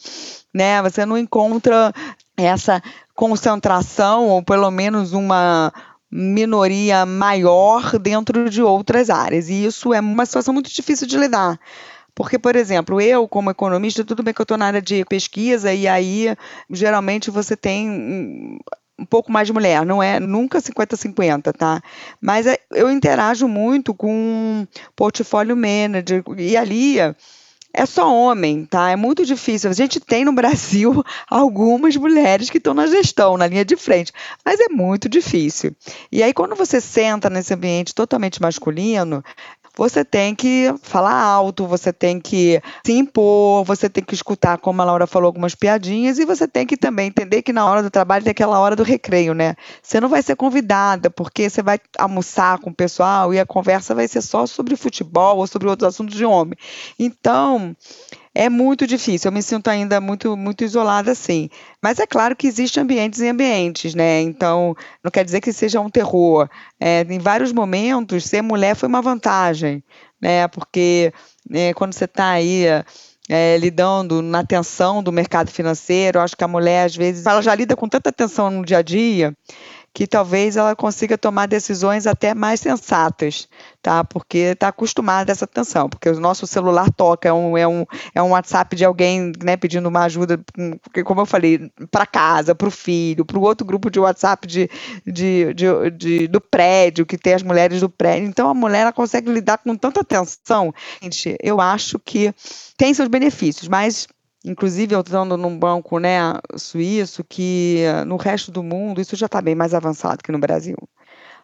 Né? 0.53 0.82
Você 0.82 1.06
não 1.06 1.17
encontra 1.17 1.94
essa 2.36 2.82
concentração, 3.15 4.27
ou 4.27 4.44
pelo 4.44 4.70
menos 4.70 5.13
uma 5.13 5.74
minoria 6.10 7.06
maior 7.06 7.98
dentro 8.00 8.50
de 8.50 8.62
outras 8.62 9.10
áreas. 9.10 9.50
E 9.50 9.65
isso 9.65 9.94
é 9.94 10.00
uma 10.00 10.25
situação 10.25 10.53
muito 10.53 10.72
difícil 10.72 11.08
de 11.08 11.17
lidar. 11.17 11.60
Porque, 12.17 12.39
por 12.39 12.55
exemplo, 12.55 13.00
eu, 13.00 13.27
como 13.27 13.51
economista, 13.51 14.03
tudo 14.03 14.24
bem 14.24 14.33
que 14.33 14.41
eu 14.41 14.43
estou 14.43 14.57
na 14.57 14.65
área 14.65 14.81
de 14.81 15.05
pesquisa, 15.05 15.71
e 15.71 15.88
aí 15.88 16.36
geralmente 16.67 17.29
você 17.29 17.55
tem 17.55 18.59
um 18.97 19.05
pouco 19.05 19.31
mais 19.31 19.45
de 19.45 19.53
mulher, 19.53 19.86
não 19.86 20.01
é 20.01 20.19
nunca 20.19 20.59
50-50, 20.59 21.53
tá? 21.55 21.79
Mas 22.19 22.47
é, 22.47 22.57
eu 22.71 22.89
interajo 22.89 23.47
muito 23.47 23.93
com 23.93 24.65
portfólio 24.95 25.55
manager, 25.55 26.24
e 26.39 26.57
ali 26.57 26.97
é 27.77 27.86
só 27.86 28.12
homem, 28.12 28.65
tá? 28.65 28.89
É 28.89 28.95
muito 28.95 29.24
difícil. 29.24 29.69
A 29.69 29.74
gente 29.74 30.00
tem 30.00 30.25
no 30.25 30.33
Brasil 30.33 31.03
algumas 31.29 31.95
mulheres 31.95 32.50
que 32.50 32.57
estão 32.57 32.74
na 32.74 32.88
gestão, 32.88 33.38
na 33.38 33.45
linha 33.45 33.63
de 33.63 33.75
frente, 33.75 34.12
mas 34.43 34.59
é 34.59 34.69
muito 34.69 35.07
difícil. 35.07 35.75
E 36.12 36.24
aí, 36.24 36.33
quando 36.33 36.55
você 36.55 36.81
senta 36.81 37.29
nesse 37.29 37.53
ambiente 37.53 37.93
totalmente 37.93 38.41
masculino, 38.41 39.24
você 39.77 40.03
tem 40.03 40.34
que 40.34 40.74
falar 40.81 41.13
alto, 41.13 41.67
você 41.67 41.93
tem 41.93 42.19
que 42.19 42.60
se 42.86 42.93
impor, 42.93 43.63
você 43.63 43.88
tem 43.88 44.03
que 44.03 44.15
escutar, 44.15 44.57
como 44.57 44.81
a 44.81 44.86
Laura 44.86 45.05
falou, 45.05 45.27
algumas 45.27 45.53
piadinhas, 45.53 46.17
e 46.17 46.25
você 46.25 46.48
tem 46.48 46.65
que 46.65 46.75
também 46.75 47.07
entender 47.07 47.43
que 47.43 47.53
na 47.53 47.65
hora 47.65 47.84
do 47.84 47.91
trabalho 47.91 48.24
tem 48.24 48.31
aquela 48.31 48.60
hora 48.60 48.75
do 48.75 48.84
recreio, 48.84 49.34
né? 49.34 49.55
Você 49.81 50.01
não 50.01 50.10
vai 50.10 50.22
ser 50.22 50.36
convidada, 50.36 51.10
porque 51.10 51.49
você 51.49 51.62
vai 51.62 51.80
almoçar 51.97 52.58
com 52.60 52.71
o 52.71 52.75
pessoal 52.75 53.34
e 53.34 53.39
a 53.39 53.45
conversa 53.45 53.93
vai 53.93 54.08
ser 54.08 54.21
só 54.21 54.47
sobre 54.47 54.75
futebol 54.75 55.38
ou 55.38 55.47
sobre 55.47 55.67
outros 55.67 55.88
assuntos 55.88 56.15
de 56.15 56.25
homem. 56.25 56.58
Então, 56.97 57.75
é 58.38 58.50
muito 58.50 58.86
difícil. 58.86 59.30
Eu 59.30 59.34
me 59.34 59.41
sinto 59.41 59.67
ainda 59.67 60.00
muito, 60.00 60.38
muito 60.38 60.63
isolada, 60.63 61.12
assim. 61.12 61.50
Mas 61.82 61.97
é 61.97 62.06
claro 62.06 62.36
que 62.36 62.45
existem 62.45 62.84
ambientes 62.84 63.19
e 63.19 63.28
ambientes, 63.28 63.95
né? 63.95 64.21
Então, 64.21 64.76
não 65.04 65.10
quer 65.10 65.26
dizer 65.26 65.41
que 65.41 65.52
seja 65.52 65.82
um 65.82 65.89
terror. 65.89 66.47
É, 66.80 67.02
em 67.10 67.17
vários 67.17 67.52
momentos, 67.52 68.26
ser 68.26 68.43
mulher 68.43 68.76
foi 68.76 68.88
uma 68.88 69.02
vantagem, 69.02 69.84
né? 70.21 70.47
Porque 70.50 71.12
é, 71.52 71.73
quando 71.73 71.93
você 71.93 72.06
está 72.06 72.30
aí. 72.32 72.65
É, 73.30 73.58
lidando 73.58 74.21
na 74.21 74.41
tensão 74.41 75.04
do 75.04 75.12
mercado 75.12 75.52
financeiro, 75.52 76.21
acho 76.21 76.34
que 76.34 76.45
a 76.45 76.47
mulher, 76.47 76.86
às 76.86 76.95
vezes, 76.95 77.26
ela 77.26 77.41
já 77.41 77.54
lida 77.54 77.76
com 77.76 77.86
tanta 77.86 78.10
tensão 78.10 78.50
no 78.50 78.63
dia 78.63 78.78
a 78.78 78.82
dia 78.82 79.36
que 79.93 80.06
talvez 80.06 80.56
ela 80.56 80.76
consiga 80.76 81.17
tomar 81.17 81.47
decisões 81.47 82.06
até 82.06 82.34
mais 82.34 82.60
sensatas, 82.60 83.50
tá? 83.82 84.04
Porque 84.04 84.38
está 84.38 84.67
acostumada 84.67 85.32
a 85.32 85.34
essa 85.34 85.45
atenção, 85.45 85.89
porque 85.89 86.08
o 86.10 86.19
nosso 86.19 86.45
celular 86.45 86.91
toca, 86.91 87.28
é 87.28 87.34
um, 87.34 87.58
é 87.58 87.67
um, 87.67 87.86
é 88.13 88.21
um 88.21 88.30
WhatsApp 88.30 88.76
de 88.76 88.86
alguém 88.86 89.32
né, 89.43 89.58
pedindo 89.58 89.89
uma 89.89 90.04
ajuda, 90.04 90.39
como 91.04 91.21
eu 91.21 91.26
falei, 91.26 91.71
para 91.89 92.06
casa, 92.06 92.54
para 92.54 92.67
o 92.67 92.71
filho, 92.71 93.26
para 93.26 93.39
o 93.39 93.41
outro 93.41 93.65
grupo 93.65 93.89
de 93.89 94.00
WhatsApp 94.00 94.45
de, 94.45 94.69
de, 95.06 95.54
de, 95.54 95.91
de, 95.91 96.28
do 96.28 96.39
prédio, 96.39 97.06
que 97.06 97.17
tem 97.17 97.34
as 97.34 97.41
mulheres 97.41 97.82
do 97.82 97.89
prédio. 97.89 98.28
Então 98.28 98.50
a 98.50 98.54
mulher 98.54 98.82
ela 98.82 98.93
consegue 98.93 99.32
lidar 99.32 99.58
com 99.58 99.76
tanta 99.76 100.02
atenção. 100.02 100.73
Gente, 101.02 101.36
eu 101.41 101.60
acho 101.60 101.97
que 101.97 102.32
tem 102.78 102.93
seus 102.93 103.08
benefícios, 103.08 103.67
mas 103.67 104.08
Inclusive, 104.47 104.95
eu 104.95 105.01
estando 105.01 105.36
num 105.36 105.60
banco 105.60 105.99
né, 105.99 106.19
suíço, 106.55 107.23
que 107.23 107.83
no 108.05 108.15
resto 108.15 108.49
do 108.49 108.63
mundo 108.63 109.01
isso 109.01 109.15
já 109.15 109.25
está 109.25 109.41
bem 109.41 109.55
mais 109.55 109.73
avançado 109.73 110.23
que 110.23 110.31
no 110.31 110.39
Brasil. 110.39 110.77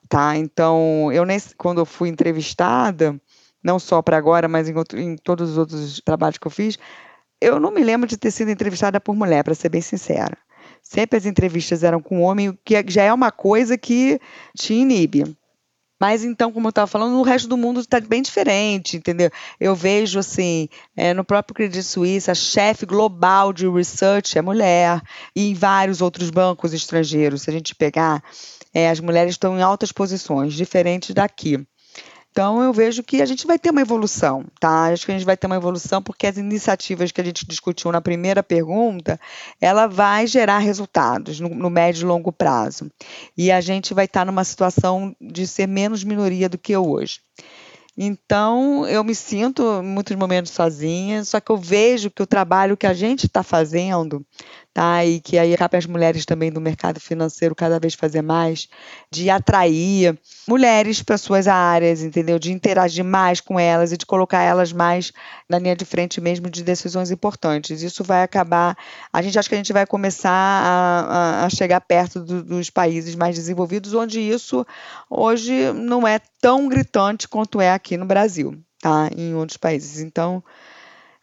Tá? 0.08 0.38
Então, 0.38 1.12
eu 1.12 1.26
nesse, 1.26 1.56
quando 1.56 1.80
eu 1.80 1.86
fui 1.86 2.08
entrevistada, 2.08 3.20
não 3.62 3.78
só 3.78 4.02
para 4.02 4.18
agora, 4.18 4.48
mas 4.48 4.70
em, 4.70 4.76
outro, 4.76 5.00
em 5.00 5.18
todos 5.18 5.52
os 5.52 5.58
outros 5.58 6.02
trabalhos 6.04 6.38
que 6.38 6.48
eu 6.48 6.52
fiz, 6.52 6.78
eu 7.42 7.60
não 7.60 7.72
me 7.72 7.84
lembro 7.84 8.08
de 8.08 8.18
ter 8.18 8.32
sido 8.32 8.52
entrevistada 8.52 9.02
por 9.02 9.16
mulher, 9.16 9.44
para 9.44 9.54
ser 9.54 9.68
bem 9.68 9.82
sincera. 9.82 10.38
Sempre 10.82 11.18
as 11.18 11.26
entrevistas 11.26 11.84
eram 11.84 12.02
com 12.02 12.22
homem, 12.22 12.58
que 12.64 12.84
já 12.88 13.04
é 13.04 13.14
uma 13.14 13.32
coisa 13.32 13.78
que 13.78 14.20
te 14.58 14.74
inibe. 14.74 15.36
Mas 16.04 16.22
então, 16.22 16.52
como 16.52 16.68
eu 16.68 16.70
estava 16.70 16.86
falando, 16.86 17.14
no 17.14 17.22
resto 17.22 17.48
do 17.48 17.56
mundo 17.56 17.80
está 17.80 17.98
bem 18.02 18.22
diferente, 18.22 18.98
entendeu? 18.98 19.32
Eu 19.58 19.74
vejo 19.74 20.20
assim, 20.20 20.68
é, 20.98 21.14
no 21.14 21.24
próprio 21.24 21.56
Credit 21.56 21.82
Suisse, 21.82 22.30
a 22.30 22.36
chefe 22.36 22.86
global 22.86 23.54
de 23.54 23.70
research 23.70 24.38
é 24.38 24.42
mulher, 24.42 25.02
e 25.34 25.52
em 25.52 25.54
vários 25.54 26.02
outros 26.02 26.30
bancos 26.30 26.74
estrangeiros, 26.74 27.44
se 27.44 27.50
a 27.50 27.54
gente 27.54 27.74
pegar, 27.74 28.22
é, 28.74 28.90
as 28.90 29.00
mulheres 29.00 29.36
estão 29.36 29.58
em 29.58 29.62
altas 29.62 29.94
posições, 29.94 30.56
diferentes 30.56 31.16
daqui. 31.16 31.66
Então, 32.34 32.64
eu 32.64 32.74
vejo 32.74 33.04
que 33.04 33.22
a 33.22 33.28
gente 33.28 33.46
vai 33.46 33.60
ter 33.60 33.70
uma 33.70 33.82
evolução, 33.82 34.44
tá? 34.60 34.86
Acho 34.86 35.06
que 35.06 35.12
a 35.12 35.16
gente 35.16 35.24
vai 35.24 35.38
ter 35.38 35.46
uma 35.46 35.56
evolução 35.56 36.02
porque 36.02 36.26
as 36.26 36.36
iniciativas 36.36 37.12
que 37.12 37.22
a 37.22 37.24
gente 37.24 37.46
discutiu 37.46 37.92
na 37.92 38.02
primeira 38.02 38.42
pergunta, 38.42 39.20
ela 39.62 39.86
vai 39.86 40.26
gerar 40.26 40.58
resultados 40.58 41.40
no, 41.40 41.50
no 41.50 41.70
médio 41.70 42.02
e 42.02 42.06
longo 42.06 42.32
prazo. 42.32 42.90
E 43.38 43.52
a 43.52 43.62
gente 43.62 43.94
vai 43.94 44.06
estar 44.06 44.26
numa 44.26 44.44
situação 44.44 45.16
de 45.22 45.46
ser 45.46 45.68
menos 45.68 46.04
minoria 46.04 46.50
do 46.50 46.58
que 46.58 46.76
hoje. 46.76 47.20
Então, 47.96 48.88
eu 48.88 49.04
me 49.04 49.14
sinto 49.14 49.62
em 49.84 49.86
muitos 49.86 50.16
momentos 50.16 50.52
sozinha, 50.54 51.24
só 51.24 51.40
que 51.40 51.52
eu 51.52 51.58
vejo 51.58 52.10
que 52.10 52.24
o 52.24 52.28
trabalho 52.28 52.76
que 52.76 52.88
a 52.88 52.96
gente 52.96 53.28
está 53.28 53.44
fazendo 53.44 54.26
tá? 54.74 55.06
E 55.06 55.22
que 55.22 55.38
aí 55.38 55.56
cabe 55.56 55.78
às 55.78 55.86
mulheres 55.86 56.26
também 56.26 56.52
do 56.52 56.60
mercado 56.60 57.00
financeiro 57.00 57.54
cada 57.54 57.80
vez 57.80 57.94
fazer 57.94 58.22
mais, 58.22 58.68
de 59.12 59.30
atrair 59.30 60.18
mulheres 60.48 61.04
para 61.04 61.18
suas 61.18 61.48
áreas, 61.48 62.02
entendeu? 62.02 62.40
De 62.40 62.52
interagir 62.52 63.06
mais 63.06 63.40
com 63.40 63.60
elas 63.60 63.92
e 63.92 63.98
de 63.98 64.06
colocar 64.06 64.42
elas 64.42 64.74
mais 64.74 65.14
na 65.48 65.60
linha 65.60 65.76
de 65.76 65.86
frente 65.86 66.20
mesmo 66.20 66.50
de 66.50 66.64
decisões 66.64 67.12
importantes. 67.12 67.84
Isso 67.84 68.04
vai 68.04 68.24
acabar, 68.24 68.76
a 69.12 69.22
gente 69.22 69.38
acha 69.38 69.48
que 69.48 69.56
a 69.56 69.60
gente 69.60 69.74
vai 69.74 69.86
começar 69.86 70.32
a, 70.32 71.46
a 71.46 71.50
chegar 71.50 71.82
perto 71.82 72.20
do, 72.20 72.44
dos 72.44 72.70
países 72.70 73.14
mais 73.16 73.36
desenvolvidos, 73.36 73.94
onde 73.94 74.20
isso 74.20 74.66
hoje 75.10 75.72
não 75.74 76.08
é 76.08 76.20
tão 76.42 76.68
gritante 76.68 77.28
quanto 77.28 77.62
é 77.62 77.72
aqui 77.72 77.96
no 77.96 78.06
Brasil, 78.06 78.58
tá? 78.82 79.10
Em 79.16 79.36
outros 79.36 79.58
países. 79.58 80.02
Então, 80.02 80.44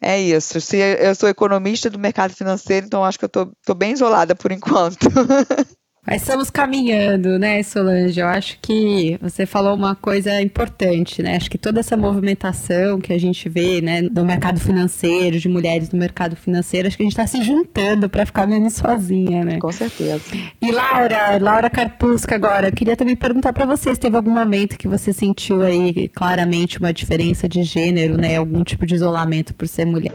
é 0.00 0.20
isso. 0.20 0.60
Se 0.60 0.76
eu 0.78 1.14
sou 1.14 1.28
economista 1.28 1.90
do 1.90 1.98
mercado 1.98 2.34
financeiro, 2.34 2.86
então 2.86 3.04
acho 3.04 3.18
que 3.18 3.24
eu 3.24 3.28
estou 3.28 3.74
bem 3.76 3.92
isolada 3.92 4.34
por 4.34 4.52
enquanto. 4.52 5.06
Mas 6.06 6.22
estamos 6.22 6.48
caminhando, 6.48 7.38
né, 7.38 7.62
Solange? 7.62 8.18
Eu 8.18 8.26
acho 8.26 8.58
que 8.60 9.18
você 9.20 9.44
falou 9.44 9.74
uma 9.74 9.94
coisa 9.94 10.40
importante, 10.40 11.22
né? 11.22 11.36
Acho 11.36 11.50
que 11.50 11.58
toda 11.58 11.80
essa 11.80 11.96
movimentação 11.96 12.98
que 13.00 13.12
a 13.12 13.18
gente 13.18 13.48
vê, 13.48 13.82
né, 13.82 14.02
do 14.02 14.24
mercado 14.24 14.58
financeiro, 14.58 15.38
de 15.38 15.48
mulheres 15.48 15.90
no 15.90 15.98
mercado 15.98 16.34
financeiro, 16.36 16.88
acho 16.88 16.96
que 16.96 17.02
a 17.02 17.06
gente 17.06 17.12
está 17.12 17.26
se 17.26 17.42
juntando 17.42 18.08
para 18.08 18.24
ficar 18.24 18.46
menos 18.46 18.74
sozinha, 18.74 19.44
né? 19.44 19.58
Com 19.58 19.70
certeza. 19.70 20.22
E 20.60 20.72
Laura, 20.72 21.38
Laura 21.38 21.68
Carpusca 21.68 22.34
agora, 22.34 22.68
eu 22.68 22.72
queria 22.72 22.96
também 22.96 23.14
perguntar 23.14 23.52
para 23.52 23.66
você 23.66 23.94
se 23.94 24.00
teve 24.00 24.16
algum 24.16 24.32
momento 24.32 24.78
que 24.78 24.88
você 24.88 25.12
sentiu 25.12 25.62
aí 25.62 26.08
claramente 26.08 26.78
uma 26.78 26.94
diferença 26.94 27.46
de 27.46 27.62
gênero, 27.62 28.16
né? 28.16 28.36
Algum 28.36 28.64
tipo 28.64 28.86
de 28.86 28.94
isolamento 28.94 29.54
por 29.54 29.68
ser 29.68 29.84
mulher. 29.84 30.14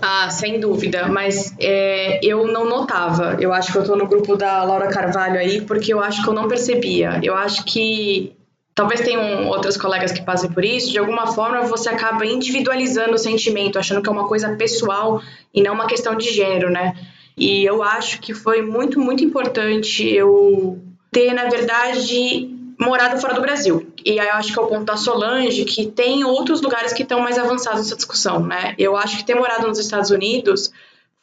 Ah, 0.00 0.30
sem 0.30 0.60
dúvida, 0.60 1.08
mas 1.08 1.54
é, 1.58 2.20
eu 2.22 2.46
não 2.46 2.64
notava. 2.64 3.36
Eu 3.40 3.52
acho 3.52 3.72
que 3.72 3.78
eu 3.78 3.84
tô 3.84 3.96
no 3.96 4.06
grupo 4.06 4.36
da 4.36 4.62
Laura 4.64 4.88
Carvalho 4.88 5.38
aí, 5.38 5.60
porque 5.62 5.92
eu 5.92 6.00
acho 6.00 6.22
que 6.22 6.28
eu 6.28 6.34
não 6.34 6.48
percebia. 6.48 7.20
Eu 7.22 7.34
acho 7.34 7.64
que 7.64 8.34
talvez 8.74 9.00
tenham 9.00 9.48
outras 9.48 9.76
colegas 9.76 10.12
que 10.12 10.22
passem 10.22 10.50
por 10.50 10.64
isso, 10.64 10.90
de 10.90 10.98
alguma 10.98 11.26
forma 11.26 11.62
você 11.62 11.88
acaba 11.88 12.24
individualizando 12.24 13.14
o 13.14 13.18
sentimento, 13.18 13.78
achando 13.78 14.02
que 14.02 14.08
é 14.08 14.12
uma 14.12 14.26
coisa 14.26 14.56
pessoal 14.56 15.20
e 15.52 15.62
não 15.62 15.74
uma 15.74 15.86
questão 15.86 16.16
de 16.16 16.32
gênero, 16.32 16.70
né? 16.70 16.94
E 17.36 17.64
eu 17.64 17.82
acho 17.82 18.20
que 18.20 18.34
foi 18.34 18.62
muito, 18.62 19.00
muito 19.00 19.24
importante 19.24 20.06
eu 20.06 20.78
ter, 21.10 21.32
na 21.34 21.44
verdade, 21.48 22.48
morado 22.80 23.20
fora 23.20 23.34
do 23.34 23.42
Brasil. 23.42 23.92
E 24.04 24.18
aí 24.18 24.26
eu 24.26 24.34
acho 24.34 24.52
que 24.52 24.58
é 24.58 24.62
o 24.62 24.66
ponto 24.66 24.84
da 24.84 24.96
Solange, 24.96 25.64
que 25.66 25.86
tem 25.86 26.24
outros 26.24 26.62
lugares 26.62 26.94
que 26.94 27.02
estão 27.02 27.20
mais 27.20 27.38
avançados 27.38 27.80
nessa 27.80 27.94
discussão, 27.94 28.40
né? 28.40 28.74
Eu 28.78 28.96
acho 28.96 29.18
que 29.18 29.24
ter 29.24 29.34
morado 29.34 29.68
nos 29.68 29.78
Estados 29.78 30.10
Unidos 30.10 30.72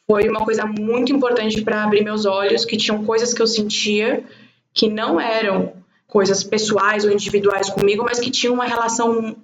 foi 0.06 0.28
uma 0.28 0.44
coisa 0.44 0.64
muito 0.64 1.12
importante 1.12 1.60
para 1.62 1.82
abrir 1.82 2.04
meus 2.04 2.24
olhos, 2.24 2.64
que 2.64 2.76
tinham 2.76 3.04
coisas 3.04 3.34
que 3.34 3.42
eu 3.42 3.46
sentia 3.46 4.24
que 4.72 4.88
não 4.88 5.20
eram 5.20 5.72
coisas 6.06 6.44
pessoais 6.44 7.04
ou 7.04 7.10
individuais 7.10 7.68
comigo, 7.68 8.04
mas 8.04 8.20
que 8.20 8.30
tinham 8.30 8.54
uma 8.54 8.64
relação 8.64 9.36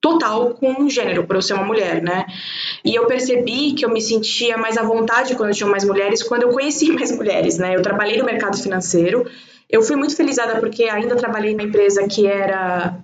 total 0.00 0.50
com 0.50 0.84
o 0.84 0.90
gênero, 0.90 1.26
por 1.26 1.34
eu 1.34 1.42
ser 1.42 1.54
uma 1.54 1.64
mulher, 1.64 2.00
né? 2.00 2.26
E 2.84 2.94
eu 2.94 3.06
percebi 3.06 3.72
que 3.72 3.84
eu 3.84 3.90
me 3.90 4.00
sentia 4.00 4.56
mais 4.56 4.76
à 4.76 4.82
vontade 4.82 5.34
quando 5.34 5.48
eu 5.48 5.54
tinha 5.54 5.68
mais 5.68 5.84
mulheres, 5.84 6.22
quando 6.22 6.42
eu 6.42 6.50
conheci 6.50 6.92
mais 6.92 7.10
mulheres, 7.10 7.58
né? 7.58 7.74
Eu 7.74 7.82
trabalhei 7.82 8.18
no 8.18 8.24
mercado 8.24 8.56
financeiro 8.56 9.26
eu 9.68 9.82
fui 9.82 9.96
muito 9.96 10.16
felizada 10.16 10.60
porque 10.60 10.84
ainda 10.84 11.16
trabalhei 11.16 11.52
numa 11.52 11.62
empresa 11.62 12.06
que 12.06 12.26
era 12.26 12.94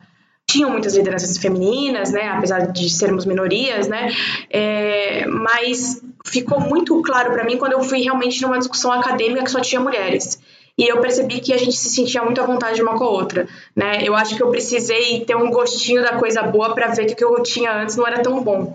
tinham 0.47 0.71
muitas 0.71 0.97
lideranças 0.97 1.39
femininas, 1.39 2.11
né, 2.11 2.29
apesar 2.29 2.73
de 2.73 2.91
sermos 2.91 3.25
minorias, 3.25 3.87
né, 3.87 4.13
é, 4.51 5.25
mas 5.27 6.03
ficou 6.27 6.61
muito 6.61 7.01
claro 7.03 7.33
para 7.33 7.45
mim 7.45 7.57
quando 7.57 7.73
eu 7.73 7.83
fui 7.85 8.01
realmente 8.03 8.43
numa 8.43 8.59
discussão 8.59 8.91
acadêmica 8.91 9.45
que 9.45 9.51
só 9.51 9.61
tinha 9.61 9.81
mulheres. 9.81 10.41
E 10.77 10.89
eu 10.89 10.99
percebi 11.01 11.41
que 11.41 11.53
a 11.53 11.59
gente 11.59 11.77
se 11.77 11.91
sentia 11.91 12.23
muito 12.23 12.41
à 12.41 12.47
vontade 12.47 12.83
uma 12.83 12.97
com 12.97 13.05
a 13.05 13.11
outra, 13.11 13.47
né? 13.77 14.03
Eu 14.03 14.15
acho 14.15 14.35
que 14.35 14.43
eu 14.43 14.51
precisei 14.51 15.21
ter 15.27 15.37
um 15.37 15.51
gostinho 15.51 16.03
da 16.03 16.17
coisa 16.17 16.43
boa 16.43 16.75
para 16.75 16.87
ver 16.89 17.05
que 17.05 17.13
o 17.13 17.17
que 17.17 17.25
eu 17.25 17.43
tinha 17.43 17.83
antes 17.83 17.97
não 17.97 18.07
era 18.07 18.23
tão 18.23 18.43
bom. 18.43 18.75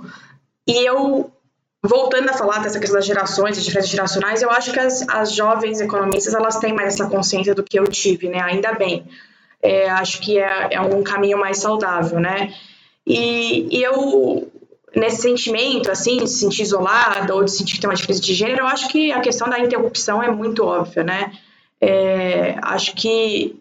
E 0.68 0.86
eu 0.86 1.32
voltando 1.88 2.30
a 2.30 2.34
falar 2.34 2.60
dessa 2.60 2.80
questão 2.80 2.98
das 2.98 3.06
gerações, 3.06 3.56
das 3.56 3.66
diferenças 3.66 3.92
geracionais, 3.92 4.42
eu 4.42 4.50
acho 4.50 4.72
que 4.72 4.80
as, 4.80 5.08
as 5.08 5.34
jovens 5.34 5.80
economistas 5.82 6.34
elas 6.34 6.58
têm 6.58 6.74
mais 6.74 6.94
essa 6.94 7.10
consciência 7.10 7.54
do 7.54 7.64
que 7.64 7.80
eu 7.80 7.88
tive, 7.88 8.30
né? 8.30 8.40
Ainda 8.42 8.74
bem. 8.74 9.06
É, 9.62 9.90
acho 9.90 10.22
que 10.22 10.38
é, 10.38 10.70
é, 10.72 10.82
um 10.82 11.02
caminho 11.04 11.38
mais 11.38 11.58
saudável, 11.58 12.20
né? 12.20 12.54
E, 13.06 13.68
e, 13.72 13.84
eu, 13.84 14.52
nesse 14.96 15.22
sentimento, 15.22 15.92
assim, 15.92 16.18
de 16.18 16.28
se 16.28 16.40
sentir 16.40 16.64
isolada 16.64 17.34
ou 17.34 17.44
de 17.44 17.52
sentir 17.52 17.76
que 17.76 17.82
tem 17.82 17.90
uma 17.90 17.96
diferença 17.96 18.22
de 18.22 18.34
gênero, 18.34 18.62
eu 18.62 18.68
acho 18.68 18.88
que 18.90 19.12
a 19.12 19.22
questão 19.22 19.50
da 19.50 19.60
interrupção 19.60 20.22
é 20.22 20.30
muito 20.30 20.64
óbvia, 20.64 21.04
né? 21.04 21.32
É, 21.82 22.56
acho 22.62 22.96
que 22.96 23.60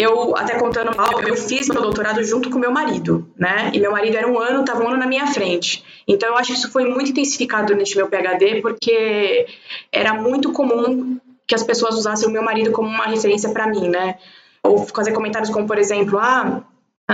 eu, 0.00 0.36
até 0.36 0.58
contando 0.58 0.96
mal, 0.96 1.20
eu 1.22 1.36
fiz 1.36 1.68
meu 1.68 1.82
doutorado 1.82 2.22
junto 2.22 2.50
com 2.50 2.58
meu 2.58 2.70
marido, 2.70 3.28
né? 3.36 3.70
E 3.72 3.80
meu 3.80 3.90
marido 3.90 4.16
era 4.16 4.28
um 4.28 4.38
ano, 4.38 4.60
estava 4.60 4.82
um 4.82 4.88
ano 4.88 4.96
na 4.96 5.06
minha 5.06 5.26
frente. 5.26 5.84
Então, 6.06 6.30
eu 6.30 6.36
acho 6.36 6.52
que 6.52 6.58
isso 6.58 6.70
foi 6.70 6.84
muito 6.84 7.10
intensificado 7.10 7.66
durante 7.66 7.96
meu 7.96 8.08
PhD, 8.08 8.60
porque 8.60 9.46
era 9.90 10.14
muito 10.14 10.52
comum 10.52 11.18
que 11.46 11.54
as 11.54 11.62
pessoas 11.62 11.96
usassem 11.96 12.28
o 12.28 12.32
meu 12.32 12.42
marido 12.42 12.70
como 12.70 12.88
uma 12.88 13.06
referência 13.06 13.50
para 13.50 13.66
mim, 13.66 13.88
né? 13.88 14.16
Ou 14.62 14.86
fazer 14.86 15.12
comentários 15.12 15.50
como, 15.50 15.66
por 15.66 15.78
exemplo, 15.78 16.18
ah, 16.18 16.62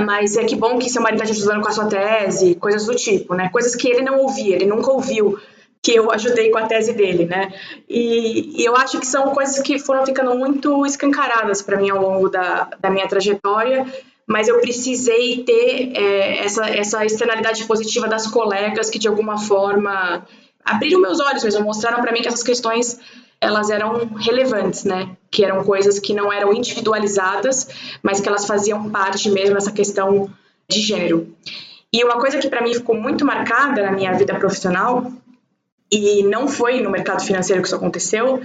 mas 0.05 0.37
é 0.37 0.45
que 0.45 0.57
bom 0.57 0.79
que 0.79 0.91
seu 0.91 1.01
marido 1.01 1.23
está 1.23 1.33
te 1.33 1.39
ajudando 1.39 1.63
com 1.63 1.69
a 1.69 1.73
sua 1.73 1.87
tese, 1.87 2.57
coisas 2.57 2.85
do 2.87 2.95
tipo, 2.95 3.35
né? 3.35 3.49
Coisas 3.51 3.77
que 3.77 3.89
ele 3.89 4.03
não 4.03 4.19
ouvia, 4.19 4.57
ele 4.57 4.67
nunca 4.67 4.91
ouviu 4.91 5.39
que 5.85 5.95
eu 5.95 6.11
ajudei 6.11 6.51
com 6.51 6.57
a 6.57 6.67
tese 6.67 6.95
dele, 6.95 7.27
né? 7.27 7.53
E, 7.87 8.63
e 8.63 8.65
eu 8.65 8.75
acho 8.75 8.99
que 8.99 9.07
são 9.07 9.35
coisas 9.35 9.61
que 9.61 9.79
foram 9.79 10.07
ficando 10.07 10.35
muito 10.35 10.87
escancaradas 10.87 11.61
para 11.61 11.77
mim 11.77 11.91
ao 11.91 12.01
longo 12.01 12.31
da, 12.31 12.71
da 12.81 12.89
minha 12.89 13.07
trajetória, 13.07 13.87
mas 14.27 14.49
eu 14.49 14.59
precisei 14.61 15.45
ter 15.45 15.93
é, 15.95 16.39
essa, 16.43 16.71
essa 16.71 17.05
externalidade 17.05 17.67
positiva 17.67 18.09
das 18.09 18.27
colegas 18.27 18.89
que 18.89 18.99
de 18.99 19.07
alguma 19.07 19.37
forma 19.37 20.27
abriram 20.65 21.03
meus 21.03 21.21
olhos 21.21 21.45
mesmo, 21.45 21.63
mostraram 21.63 22.01
para 22.01 22.13
mim 22.13 22.23
que 22.23 22.29
essas 22.29 22.43
questões 22.43 22.99
elas 23.39 23.69
eram 23.69 24.07
relevantes, 24.15 24.85
né? 24.85 25.15
Que 25.31 25.45
eram 25.45 25.65
coisas 25.65 25.99
que 25.99 26.15
não 26.15 26.33
eram 26.33 26.55
individualizadas, 26.55 27.69
mas 28.03 28.23
que 28.23 28.29
elas 28.29 28.47
faziam 28.47 28.89
parte 28.89 29.31
mesmo 29.31 29.55
dessa 29.55 29.71
questão 29.71 30.31
de 30.67 30.81
gênero. 30.81 31.29
E 31.93 32.03
uma 32.03 32.19
coisa 32.19 32.39
que 32.39 32.49
para 32.49 32.63
mim 32.63 32.73
ficou 32.73 32.97
muito 32.97 33.23
marcada 33.23 33.83
na 33.83 33.93
minha 33.93 34.15
vida 34.15 34.35
profissional 34.37 35.13
e 35.95 36.23
não 36.23 36.49
foi 36.49 36.81
no 36.81 36.91
mercado 36.91 37.23
financeiro 37.25 37.63
que 37.63 37.69
isso 37.69 37.77
aconteceu, 37.77 38.41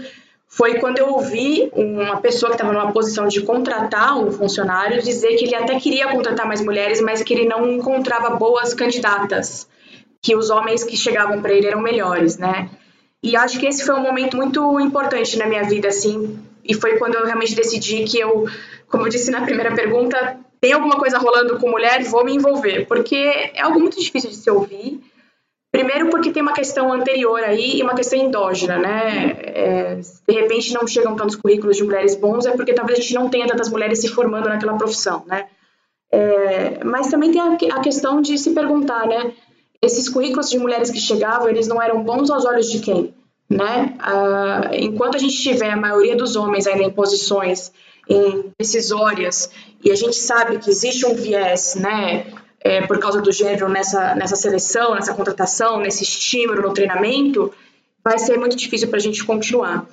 foi 0.47 0.79
quando 0.79 0.97
eu 0.97 1.09
ouvi 1.09 1.69
uma 1.73 2.17
pessoa 2.17 2.49
que 2.49 2.55
estava 2.55 2.73
numa 2.73 2.91
posição 2.91 3.27
de 3.27 3.41
contratar 3.41 4.17
um 4.17 4.31
funcionário 4.31 5.01
dizer 5.01 5.35
que 5.35 5.45
ele 5.45 5.55
até 5.55 5.79
queria 5.79 6.07
contratar 6.09 6.47
mais 6.47 6.61
mulheres, 6.61 6.99
mas 7.01 7.21
que 7.21 7.33
ele 7.33 7.47
não 7.47 7.67
encontrava 7.67 8.31
boas 8.31 8.73
candidatas, 8.73 9.67
que 10.21 10.35
os 10.35 10.49
homens 10.49 10.83
que 10.83 10.97
chegavam 10.97 11.41
para 11.41 11.53
ele 11.53 11.67
eram 11.67 11.81
melhores, 11.81 12.37
né? 12.37 12.69
E 13.21 13.35
acho 13.35 13.59
que 13.59 13.67
esse 13.67 13.85
foi 13.85 13.95
um 13.95 14.01
momento 14.01 14.35
muito 14.35 14.79
importante 14.79 15.37
na 15.37 15.45
minha 15.45 15.63
vida, 15.63 15.89
assim, 15.89 16.39
e 16.63 16.73
foi 16.73 16.97
quando 16.97 17.15
eu 17.15 17.25
realmente 17.25 17.53
decidi 17.53 18.03
que 18.03 18.19
eu, 18.19 18.45
como 18.87 19.05
eu 19.05 19.09
disse 19.09 19.29
na 19.29 19.41
primeira 19.41 19.73
pergunta, 19.75 20.37
tem 20.59 20.73
alguma 20.73 20.97
coisa 20.97 21.17
rolando 21.17 21.57
com 21.57 21.69
mulher, 21.69 22.03
vou 22.03 22.25
me 22.25 22.33
envolver, 22.33 22.85
porque 22.85 23.15
é 23.15 23.61
algo 23.61 23.79
muito 23.79 23.99
difícil 23.99 24.29
de 24.29 24.35
se 24.35 24.49
ouvir, 24.49 24.99
Primeiro 25.71 26.09
porque 26.09 26.31
tem 26.31 26.41
uma 26.41 26.53
questão 26.53 26.91
anterior 26.91 27.43
aí 27.43 27.77
e 27.77 27.83
uma 27.83 27.93
questão 27.93 28.17
endógena, 28.17 28.77
né? 28.77 29.37
É, 29.43 29.95
de 29.95 30.33
repente 30.33 30.73
não 30.73 30.87
chegam 30.87 31.15
tantos 31.15 31.35
currículos 31.35 31.77
de 31.77 31.83
mulheres 31.83 32.15
bons, 32.15 32.47
é 32.47 32.51
porque 32.51 32.73
talvez 32.73 32.97
a 32.97 33.01
gente 33.01 33.13
não 33.13 33.29
tenha 33.29 33.45
tantas 33.45 33.69
mulheres 33.69 33.99
se 33.99 34.07
formando 34.07 34.49
naquela 34.49 34.75
profissão, 34.77 35.23
né? 35.27 35.45
É, 36.11 36.83
mas 36.83 37.09
também 37.09 37.31
tem 37.31 37.39
a, 37.39 37.53
a, 37.75 37.81
questão 37.81 38.19
de 38.19 38.35
se 38.37 38.51
perguntar, 38.51 39.05
né? 39.05 39.31
Esses 39.79 40.09
currículos 40.09 40.49
de 40.49 40.57
mulheres 40.57 40.89
que 40.89 40.99
chegavam, 40.99 41.47
eles 41.47 41.67
não 41.67 41.79
eram 41.79 42.03
bons 42.03 42.31
aos 42.31 42.45
olhos 42.45 42.69
de 42.69 42.79
quem? 42.79 43.13
Né? 43.47 43.95
Ah, 43.99 44.69
enquanto 44.73 45.15
a 45.15 45.19
gente 45.19 45.35
tiver 45.41 45.71
a 45.71 45.77
maioria 45.77 46.15
dos 46.15 46.35
homens 46.35 46.67
ainda 46.67 46.83
em 46.83 46.91
posições 46.91 47.71
em 48.07 48.51
decisórias 48.59 49.49
e 49.83 49.91
a 49.91 49.95
gente 49.95 50.15
sabe 50.15 50.59
que 50.59 50.69
existe 50.69 51.05
um 51.05 51.15
viés, 51.15 51.75
né? 51.75 52.25
É, 52.61 52.85
por 52.85 52.99
causa 52.99 53.21
do 53.21 53.31
gênero 53.31 53.69
nessa, 53.69 54.15
nessa 54.15 54.35
seleção, 54.35 54.95
nessa 54.95 55.13
contratação, 55.13 55.79
nesse 55.79 56.03
estímulo, 56.03 56.61
no 56.61 56.73
treinamento, 56.73 57.53
vai 58.03 58.17
ser 58.17 58.37
muito 58.37 58.55
difícil 58.55 58.87
para 58.87 58.97
a 58.97 59.01
gente 59.01 59.23
continuar. 59.23 59.87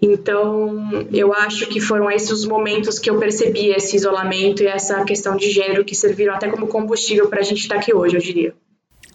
Então, 0.00 1.06
eu 1.10 1.32
acho 1.32 1.66
que 1.68 1.80
foram 1.80 2.10
esses 2.10 2.30
os 2.30 2.44
momentos 2.44 2.98
que 2.98 3.08
eu 3.08 3.18
percebi 3.18 3.70
esse 3.70 3.96
isolamento 3.96 4.62
e 4.62 4.66
essa 4.66 5.02
questão 5.04 5.36
de 5.36 5.50
gênero 5.50 5.84
que 5.84 5.94
serviram 5.94 6.34
até 6.34 6.50
como 6.50 6.66
combustível 6.66 7.28
para 7.28 7.40
a 7.40 7.42
gente 7.42 7.60
estar 7.60 7.76
tá 7.76 7.80
aqui 7.80 7.94
hoje, 7.94 8.16
eu 8.16 8.20
diria. 8.20 8.54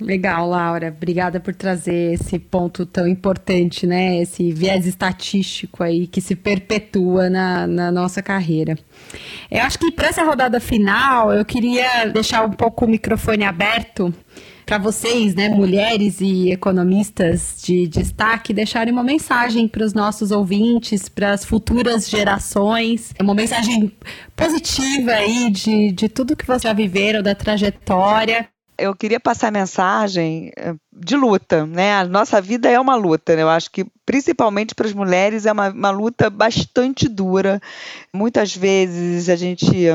Legal, 0.02 0.50
Laura. 0.50 0.88
Obrigada 0.88 1.40
por 1.40 1.54
trazer 1.54 2.14
esse 2.14 2.40
ponto 2.40 2.86
tão 2.86 3.08
importante, 3.08 3.86
né? 3.86 4.18
Esse 4.22 4.52
viés 4.52 4.88
estatístico 4.88 5.84
aí 5.84 6.08
que 6.08 6.20
se 6.20 6.36
perpetua 6.36 7.30
na, 7.30 7.68
na 7.68 7.92
nossa 7.92 8.22
carreira. 8.22 8.78
Eu 9.50 9.62
acho 9.62 9.78
que 9.78 9.92
para 9.92 10.08
essa 10.08 10.24
rodada 10.24 10.60
final, 10.60 11.32
eu 11.32 11.46
queria 11.46 12.06
deixar 12.06 12.44
um 12.44 12.52
pouco 12.52 12.86
o 12.86 12.88
microfone 12.88 13.46
aberto 13.46 14.14
para 14.66 14.78
vocês, 14.78 15.36
né, 15.36 15.50
mulheres 15.50 16.22
e 16.22 16.50
economistas 16.50 17.62
de 17.62 17.88
destaque, 17.88 18.54
deixarem 18.54 18.94
uma 18.94 19.04
mensagem 19.04 19.68
para 19.68 19.84
os 19.84 19.94
nossos 19.94 20.32
ouvintes, 20.32 21.10
para 21.10 21.34
as 21.34 21.44
futuras 21.44 22.10
gerações, 22.10 23.14
uma 23.20 23.34
mensagem 23.34 23.92
positiva 24.34 25.12
aí 25.12 25.50
de, 25.50 25.92
de 25.92 26.08
tudo 26.08 26.38
que 26.38 26.46
vocês 26.46 26.62
já 26.62 26.74
viveram, 26.74 27.22
da 27.22 27.36
trajetória 27.36 28.48
eu 28.78 28.96
queria 28.96 29.20
passar 29.20 29.50
a 29.50 29.52
mensagem 29.52 30.52
eh, 30.56 30.76
de 30.92 31.16
luta, 31.16 31.66
né? 31.66 31.94
A 31.94 32.06
nossa 32.06 32.42
vida 32.42 32.70
é 32.70 32.80
uma 32.80 32.96
luta, 32.96 33.36
né? 33.36 33.42
Eu 33.42 33.50
acho 33.50 33.70
que 33.72 33.86
principalmente 34.06 34.74
para 34.74 34.88
as 34.88 34.94
mulheres 34.94 35.46
é 35.46 35.52
uma, 35.52 35.70
uma 35.70 35.92
luta 35.92 36.30
bastante 36.30 37.08
dura. 37.08 37.62
Muitas 38.14 38.56
vezes 38.56 39.30
a 39.30 39.36
gente 39.36 39.88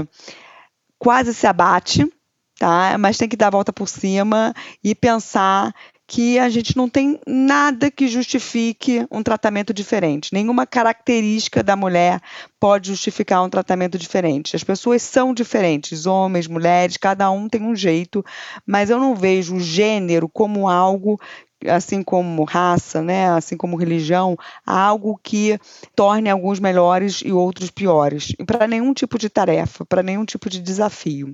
quase 0.99 1.35
se 1.35 1.47
abate, 1.47 2.11
tá? 2.59 2.97
Mas 2.99 3.19
tem 3.19 3.29
que 3.29 3.37
dar 3.37 3.49
a 3.49 3.51
volta 3.51 3.73
por 3.73 3.89
cima 3.89 4.55
e 4.83 4.95
pensar 4.95 5.75
que 6.07 6.39
a 6.39 6.49
gente 6.49 6.77
não 6.77 6.89
tem 6.89 7.19
nada 7.27 7.91
que 7.91 8.07
justifique 8.07 9.05
um 9.11 9.23
tratamento 9.23 9.75
diferente. 9.75 10.33
Nenhuma 10.33 10.65
característica 10.65 11.63
da 11.65 11.75
mulher 11.75 12.21
pode 12.61 12.89
justificar 12.91 13.43
um 13.43 13.51
tratamento 13.51 13.99
diferente. 13.99 14.55
As 14.55 14.63
pessoas 14.63 15.03
são 15.03 15.35
diferentes, 15.35 16.07
homens, 16.07 16.47
mulheres, 16.47 16.97
cada 16.97 17.29
um 17.31 17.49
tem 17.49 17.63
um 17.63 17.75
jeito, 17.75 18.25
mas 18.65 18.89
eu 18.89 19.01
não 19.01 19.17
vejo 19.17 19.57
o 19.57 19.61
gênero 19.61 20.29
como 20.29 20.69
algo 20.69 21.21
assim 21.67 22.03
como 22.03 22.45
raça, 22.45 23.03
né, 23.03 23.29
assim 23.31 23.57
como 23.57 23.77
religião, 23.77 24.37
algo 24.65 25.19
que 25.23 25.59
torne 25.95 26.29
alguns 26.29 26.61
melhores 26.61 27.23
e 27.25 27.33
outros 27.33 27.71
piores, 27.71 28.33
para 28.47 28.67
nenhum 28.67 28.93
tipo 28.93 29.19
de 29.19 29.29
tarefa, 29.29 29.85
para 29.85 30.03
nenhum 30.03 30.25
tipo 30.25 30.51
de 30.51 30.61
desafio. 30.61 31.33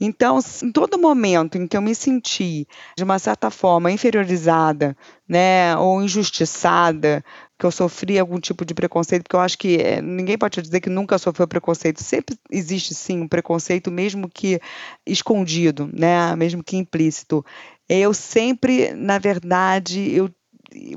Então, 0.00 0.38
em 0.62 0.70
todo 0.70 0.98
momento 0.98 1.56
em 1.56 1.66
que 1.66 1.76
eu 1.76 1.82
me 1.82 1.94
senti 1.94 2.66
de 2.96 3.04
uma 3.04 3.18
certa 3.18 3.50
forma 3.50 3.90
inferiorizada, 3.90 4.96
né, 5.28 5.76
ou 5.76 6.02
injustiçada, 6.02 7.24
que 7.58 7.64
eu 7.64 7.70
sofri 7.70 8.18
algum 8.18 8.38
tipo 8.40 8.64
de 8.64 8.74
preconceito, 8.74 9.22
porque 9.22 9.36
eu 9.36 9.40
acho 9.40 9.56
que 9.56 9.76
é, 9.76 10.02
ninguém 10.02 10.36
pode 10.36 10.60
dizer 10.60 10.80
que 10.80 10.90
nunca 10.90 11.16
sofreu 11.18 11.46
preconceito. 11.46 12.02
Sempre 12.02 12.36
existe 12.50 12.94
sim 12.94 13.20
um 13.20 13.28
preconceito, 13.28 13.90
mesmo 13.90 14.28
que 14.28 14.60
escondido, 15.06 15.88
né, 15.92 16.34
mesmo 16.36 16.62
que 16.62 16.76
implícito 16.76 17.44
eu 17.88 18.14
sempre, 18.14 18.92
na 18.94 19.18
verdade, 19.18 20.14
eu 20.14 20.30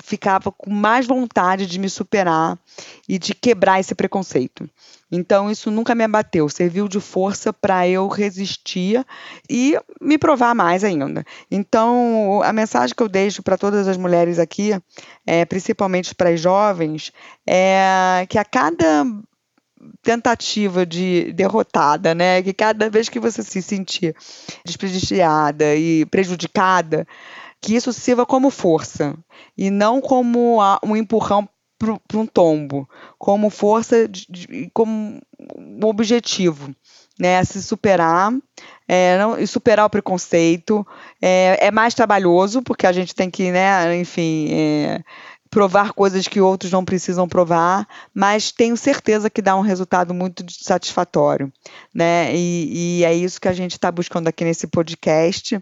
ficava 0.01 0.51
com 0.51 0.69
mais 0.69 1.05
vontade 1.05 1.65
de 1.65 1.79
me 1.79 1.89
superar 1.89 2.57
e 3.07 3.19
de 3.19 3.33
quebrar 3.33 3.79
esse 3.79 3.93
preconceito. 3.93 4.69
Então 5.11 5.49
isso 5.49 5.71
nunca 5.71 5.95
me 5.95 6.03
abateu, 6.03 6.49
serviu 6.49 6.87
de 6.87 6.99
força 6.99 7.53
para 7.53 7.87
eu 7.87 8.07
resistir 8.07 9.05
e 9.49 9.77
me 10.01 10.17
provar 10.17 10.53
mais 10.53 10.83
ainda. 10.83 11.23
Então 11.49 12.41
a 12.43 12.51
mensagem 12.51 12.95
que 12.95 13.03
eu 13.03 13.07
deixo 13.07 13.41
para 13.41 13.57
todas 13.57 13.87
as 13.87 13.97
mulheres 13.97 14.39
aqui, 14.39 14.71
é, 15.25 15.45
principalmente 15.45 16.13
para 16.13 16.29
as 16.29 16.41
jovens, 16.41 17.11
é 17.45 18.25
que 18.27 18.37
a 18.37 18.43
cada 18.43 19.05
tentativa 20.01 20.85
de 20.85 21.31
derrotada, 21.33 22.13
né? 22.13 22.41
Que 22.41 22.53
cada 22.53 22.89
vez 22.89 23.09
que 23.09 23.19
você 23.19 23.43
se 23.43 23.61
sentir 23.61 24.15
desprestigiada 24.65 25.75
e 25.75 26.05
prejudicada, 26.05 27.07
que 27.61 27.75
isso 27.75 27.91
sirva 27.91 28.25
como 28.25 28.49
força 28.49 29.15
e 29.57 29.69
não 29.69 29.99
como 30.01 30.59
um 30.83 30.95
empurrão 30.95 31.47
para 31.77 32.19
um 32.19 32.25
tombo, 32.25 32.89
como 33.19 33.49
força, 33.49 34.09
como 34.73 35.21
um 35.57 35.85
objetivo, 35.85 36.73
né? 37.19 37.43
Se 37.43 37.61
superar 37.61 38.31
é, 38.87 39.17
não, 39.17 39.37
e 39.37 39.45
superar 39.45 39.85
o 39.85 39.89
preconceito 39.89 40.85
é, 41.21 41.67
é, 41.67 41.71
mais 41.71 41.93
trabalhoso 41.93 42.61
porque 42.61 42.87
a 42.87 42.91
gente 42.91 43.13
tem 43.13 43.29
que, 43.29 43.51
né? 43.51 43.95
Enfim. 43.97 44.47
É, 44.51 45.03
provar 45.49 45.93
coisas 45.93 46.27
que 46.27 46.41
outros 46.41 46.71
não 46.71 46.83
precisam 46.83 47.27
provar, 47.27 47.87
mas 48.13 48.51
tenho 48.51 48.75
certeza 48.75 49.29
que 49.29 49.41
dá 49.41 49.55
um 49.55 49.61
resultado 49.61 50.13
muito 50.13 50.45
satisfatório, 50.51 51.51
né? 51.93 52.35
E, 52.35 52.99
e 52.99 53.03
é 53.03 53.13
isso 53.13 53.39
que 53.39 53.47
a 53.47 53.53
gente 53.53 53.73
está 53.73 53.91
buscando 53.91 54.27
aqui 54.27 54.43
nesse 54.43 54.67
podcast. 54.67 55.61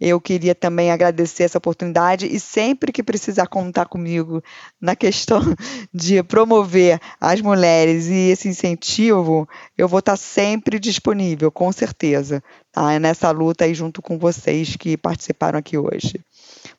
Eu 0.00 0.20
queria 0.20 0.54
também 0.54 0.90
agradecer 0.90 1.44
essa 1.44 1.58
oportunidade 1.58 2.26
e 2.26 2.38
sempre 2.40 2.92
que 2.92 3.02
precisar 3.02 3.46
contar 3.46 3.86
comigo 3.86 4.42
na 4.80 4.96
questão 4.96 5.40
de 5.92 6.22
promover 6.22 7.00
as 7.20 7.40
mulheres 7.40 8.06
e 8.06 8.30
esse 8.30 8.48
incentivo, 8.48 9.48
eu 9.76 9.88
vou 9.88 10.00
estar 10.00 10.12
tá 10.12 10.16
sempre 10.16 10.78
disponível, 10.78 11.50
com 11.50 11.70
certeza, 11.72 12.42
tá? 12.72 12.98
Nessa 12.98 13.30
luta 13.30 13.64
aí 13.64 13.74
junto 13.74 14.00
com 14.00 14.18
vocês 14.18 14.76
que 14.76 14.96
participaram 14.96 15.58
aqui 15.58 15.76
hoje. 15.76 16.20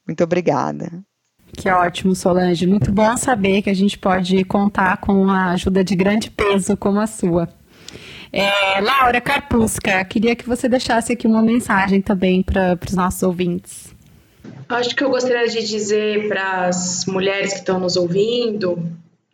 Muito 0.05 0.23
obrigada. 0.23 1.03
Que 1.55 1.69
ótimo, 1.69 2.15
Solange. 2.15 2.67
Muito 2.67 2.91
bom 2.91 3.15
saber 3.17 3.61
que 3.61 3.69
a 3.69 3.73
gente 3.73 3.97
pode 3.97 4.43
contar 4.43 4.97
com 4.97 5.13
uma 5.21 5.51
ajuda 5.51 5.83
de 5.83 5.95
grande 5.95 6.29
peso 6.29 6.75
como 6.77 6.99
a 6.99 7.07
sua. 7.07 7.49
É, 8.31 8.81
Laura 8.81 9.21
Carpusca, 9.21 10.03
queria 10.05 10.35
que 10.35 10.47
você 10.47 10.67
deixasse 10.67 11.13
aqui 11.13 11.25
uma 11.25 11.41
mensagem 11.41 12.01
também 12.01 12.43
para 12.43 12.77
os 12.85 12.93
nossos 12.93 13.23
ouvintes. 13.23 13.95
Acho 14.67 14.95
que 14.95 15.03
eu 15.03 15.09
gostaria 15.09 15.47
de 15.47 15.65
dizer 15.65 16.27
para 16.27 16.67
as 16.67 17.05
mulheres 17.05 17.53
que 17.53 17.59
estão 17.59 17.79
nos 17.79 17.95
ouvindo, 17.95 18.77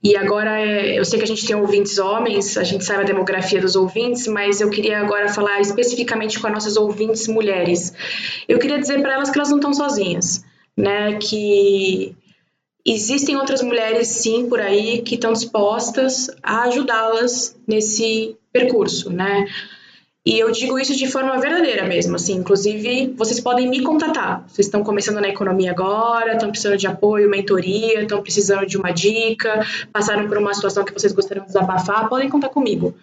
e 0.04 0.16
agora 0.16 0.60
é, 0.60 1.00
eu 1.00 1.04
sei 1.06 1.18
que 1.18 1.26
a 1.26 1.28
gente 1.28 1.46
tem 1.46 1.56
ouvintes 1.56 1.98
homens, 1.98 2.58
a 2.58 2.64
gente 2.64 2.84
sabe 2.84 3.02
a 3.02 3.06
demografia 3.06 3.60
dos 3.60 3.76
ouvintes, 3.76 4.28
mas 4.28 4.62
eu 4.62 4.70
queria 4.70 5.00
agora 5.00 5.28
falar 5.30 5.60
especificamente 5.60 6.40
com 6.40 6.48
as 6.48 6.54
nossas 6.54 6.78
ouvintes 6.78 7.28
mulheres. 7.28 7.94
Eu 8.48 8.60
queria 8.60 8.80
dizer 8.80 9.02
para 9.02 9.14
elas 9.14 9.32
que 9.32 9.38
elas 9.38 9.50
não 9.50 9.58
estão 9.58 9.74
sozinhas 9.74 10.46
né, 10.76 11.18
que 11.18 12.16
existem 12.86 13.36
outras 13.36 13.62
mulheres 13.62 14.08
sim 14.08 14.50
por 14.50 14.60
aí 14.60 15.02
que 15.02 15.16
estão 15.16 15.34
dispostas 15.34 16.30
a 16.42 16.64
ajudá-las 16.64 17.56
nesse 17.68 18.36
percurso, 18.52 19.10
né? 19.10 19.48
E 20.26 20.40
eu 20.40 20.52
digo 20.52 20.80
isso 20.80 20.96
de 20.96 21.06
forma 21.06 21.38
verdadeira 21.38 21.86
mesmo, 21.86 22.16
assim, 22.16 22.36
inclusive 22.36 23.14
vocês 23.18 23.42
podem 23.42 23.70
me 23.70 23.82
contatar. 23.82 24.46
Vocês 24.48 24.68
estão 24.68 24.82
começando 24.82 25.20
na 25.20 25.28
economia 25.28 25.72
agora, 25.72 26.34
estão 26.34 26.50
precisando 26.50 26.78
de 26.78 26.88
apoio, 26.88 27.30
mentoria, 27.30 28.02
estão 28.02 28.22
precisando 28.22 28.66
de 28.66 28.78
uma 28.78 28.92
dica, 28.92 29.66
passaram 29.92 30.28
por 30.30 30.38
uma 30.38 30.54
situação 30.54 30.86
que 30.86 30.94
vocês 30.94 31.12
gostariam 31.12 31.46
de 31.46 31.52
desabafar, 31.52 32.08
podem 32.08 32.30
contar 32.30 32.50
comigo. 32.50 32.96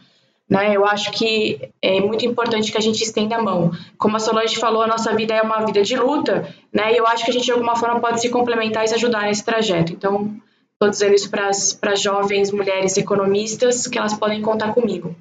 Né? 0.50 0.76
Eu 0.76 0.84
acho 0.84 1.12
que 1.12 1.70
é 1.80 2.00
muito 2.00 2.26
importante 2.26 2.72
que 2.72 2.76
a 2.76 2.80
gente 2.80 3.00
estenda 3.00 3.36
a 3.36 3.42
mão. 3.42 3.70
Como 3.96 4.16
a 4.16 4.18
Solange 4.18 4.56
falou, 4.56 4.82
a 4.82 4.86
nossa 4.88 5.14
vida 5.14 5.32
é 5.32 5.40
uma 5.40 5.64
vida 5.64 5.80
de 5.82 5.96
luta, 5.96 6.52
né? 6.72 6.92
E 6.92 6.96
eu 6.96 7.06
acho 7.06 7.24
que 7.24 7.30
a 7.30 7.32
gente 7.32 7.44
de 7.44 7.52
alguma 7.52 7.76
forma 7.76 8.00
pode 8.00 8.20
se 8.20 8.28
complementar 8.30 8.84
e 8.84 8.88
se 8.88 8.94
ajudar 8.96 9.22
nesse 9.22 9.44
trajeto. 9.44 9.92
Então, 9.92 10.34
estou 10.72 10.90
dizendo 10.90 11.14
isso 11.14 11.30
para 11.30 11.48
as 11.48 12.00
jovens 12.02 12.50
mulheres 12.50 12.96
economistas 12.96 13.86
que 13.86 13.96
elas 13.96 14.14
podem 14.14 14.42
contar 14.42 14.74
comigo. 14.74 15.14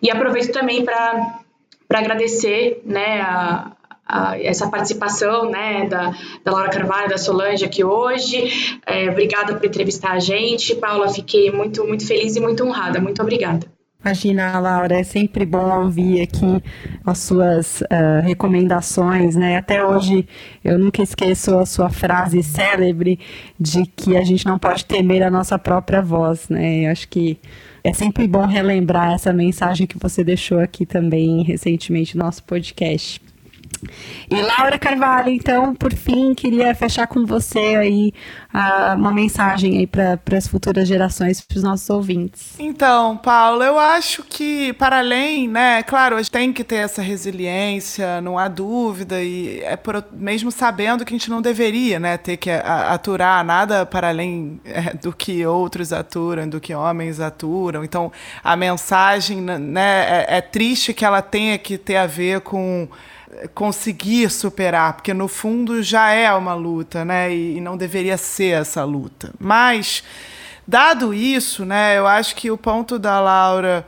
E 0.00 0.12
aproveito 0.12 0.52
também 0.52 0.84
para 0.84 1.40
agradecer, 1.92 2.80
né, 2.84 3.20
a, 3.20 3.72
a, 4.06 4.38
essa 4.40 4.70
participação 4.70 5.50
né, 5.50 5.86
da, 5.86 6.14
da 6.44 6.52
Laura 6.52 6.70
Carvalho, 6.70 7.08
da 7.08 7.18
Solange 7.18 7.64
aqui 7.64 7.82
hoje. 7.82 8.78
É, 8.86 9.10
obrigada 9.10 9.56
por 9.56 9.66
entrevistar 9.66 10.12
a 10.12 10.20
gente. 10.20 10.76
Paula, 10.76 11.08
fiquei 11.08 11.50
muito, 11.50 11.84
muito 11.84 12.06
feliz 12.06 12.36
e 12.36 12.40
muito 12.40 12.64
honrada. 12.64 13.00
Muito 13.00 13.20
obrigada. 13.20 13.77
Imagina, 14.08 14.58
Laura, 14.58 14.98
é 14.98 15.02
sempre 15.02 15.44
bom 15.44 15.82
ouvir 15.82 16.22
aqui 16.22 16.62
as 17.04 17.18
suas 17.18 17.82
uh, 17.82 18.22
recomendações, 18.22 19.36
né? 19.36 19.58
Até 19.58 19.84
hoje 19.84 20.26
eu 20.64 20.78
nunca 20.78 21.02
esqueço 21.02 21.58
a 21.58 21.66
sua 21.66 21.90
frase 21.90 22.42
célebre 22.42 23.20
de 23.60 23.84
que 23.84 24.16
a 24.16 24.24
gente 24.24 24.46
não 24.46 24.58
pode 24.58 24.86
temer 24.86 25.22
a 25.22 25.30
nossa 25.30 25.58
própria 25.58 26.00
voz, 26.00 26.48
né? 26.48 26.86
Eu 26.86 26.90
acho 26.90 27.06
que 27.06 27.38
é 27.84 27.92
sempre 27.92 28.26
bom 28.26 28.46
relembrar 28.46 29.12
essa 29.12 29.30
mensagem 29.30 29.86
que 29.86 29.98
você 29.98 30.24
deixou 30.24 30.58
aqui 30.58 30.86
também 30.86 31.42
recentemente 31.42 32.16
no 32.16 32.24
nosso 32.24 32.42
podcast. 32.44 33.27
E 34.30 34.40
Laura 34.40 34.78
Carvalho, 34.78 35.30
então, 35.30 35.74
por 35.74 35.92
fim, 35.92 36.34
queria 36.34 36.74
fechar 36.74 37.06
com 37.06 37.24
você 37.24 37.76
aí 37.76 38.12
uh, 38.54 38.96
uma 38.96 39.12
mensagem 39.12 39.78
aí 39.78 39.86
para 39.86 40.18
as 40.36 40.46
futuras 40.46 40.86
gerações, 40.86 41.40
para 41.40 41.56
os 41.56 41.62
nossos 41.62 41.88
ouvintes. 41.90 42.54
Então, 42.58 43.16
Paulo, 43.16 43.62
eu 43.62 43.78
acho 43.78 44.22
que 44.22 44.72
para 44.74 44.98
além, 44.98 45.48
né, 45.48 45.82
claro, 45.82 46.16
a 46.16 46.18
gente 46.18 46.30
tem 46.30 46.52
que 46.52 46.64
ter 46.64 46.76
essa 46.76 47.02
resiliência, 47.02 48.20
não 48.20 48.38
há 48.38 48.48
dúvida, 48.48 49.22
e 49.22 49.60
é 49.60 49.76
por, 49.76 50.04
mesmo 50.12 50.50
sabendo 50.50 51.04
que 51.04 51.14
a 51.14 51.16
gente 51.16 51.30
não 51.30 51.40
deveria, 51.40 51.98
né, 51.98 52.16
ter 52.16 52.36
que 52.36 52.50
aturar 52.50 53.44
nada 53.44 53.86
para 53.86 54.08
além 54.08 54.60
é, 54.64 54.94
do 54.94 55.12
que 55.12 55.44
outros 55.46 55.92
aturam, 55.92 56.48
do 56.48 56.60
que 56.60 56.74
homens 56.74 57.20
aturam. 57.20 57.84
Então, 57.84 58.12
a 58.42 58.56
mensagem, 58.56 59.40
né, 59.40 60.24
é, 60.28 60.38
é 60.38 60.40
triste 60.40 60.92
que 60.92 61.04
ela 61.04 61.22
tenha 61.22 61.58
que 61.58 61.78
ter 61.78 61.96
a 61.96 62.06
ver 62.06 62.40
com 62.40 62.88
conseguir 63.54 64.30
superar, 64.30 64.94
porque 64.94 65.12
no 65.12 65.28
fundo 65.28 65.82
já 65.82 66.10
é 66.10 66.32
uma 66.32 66.54
luta, 66.54 67.04
né? 67.04 67.34
E, 67.34 67.60
não 67.60 67.76
deveria 67.76 68.16
ser 68.16 68.60
essa 68.60 68.84
luta. 68.84 69.32
Mas, 69.38 70.02
dado 70.66 71.12
isso, 71.12 71.64
né, 71.64 71.98
eu 71.98 72.06
acho 72.06 72.34
que 72.36 72.50
o 72.50 72.56
ponto 72.56 72.98
da 72.98 73.20
Laura 73.20 73.86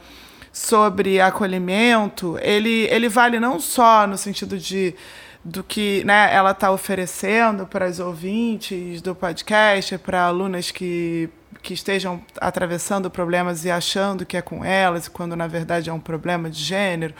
sobre 0.52 1.20
acolhimento, 1.20 2.38
ele, 2.42 2.86
ele 2.90 3.08
vale 3.08 3.38
não 3.38 3.60
só 3.60 4.06
no 4.06 4.18
sentido 4.18 4.58
de 4.58 4.94
do 5.42 5.64
que 5.64 6.04
né, 6.04 6.28
ela 6.34 6.50
está 6.50 6.70
oferecendo 6.70 7.66
para 7.66 7.88
os 7.88 7.98
ouvintes 7.98 9.00
do 9.00 9.14
podcast, 9.14 9.96
para 9.96 10.24
alunas 10.24 10.70
que, 10.70 11.30
que 11.62 11.72
estejam 11.72 12.22
atravessando 12.38 13.10
problemas 13.10 13.64
e 13.64 13.70
achando 13.70 14.26
que 14.26 14.36
é 14.36 14.42
com 14.42 14.62
elas, 14.62 15.08
quando 15.08 15.34
na 15.34 15.46
verdade 15.46 15.88
é 15.88 15.92
um 15.94 15.98
problema 15.98 16.50
de 16.50 16.62
gênero 16.62 17.14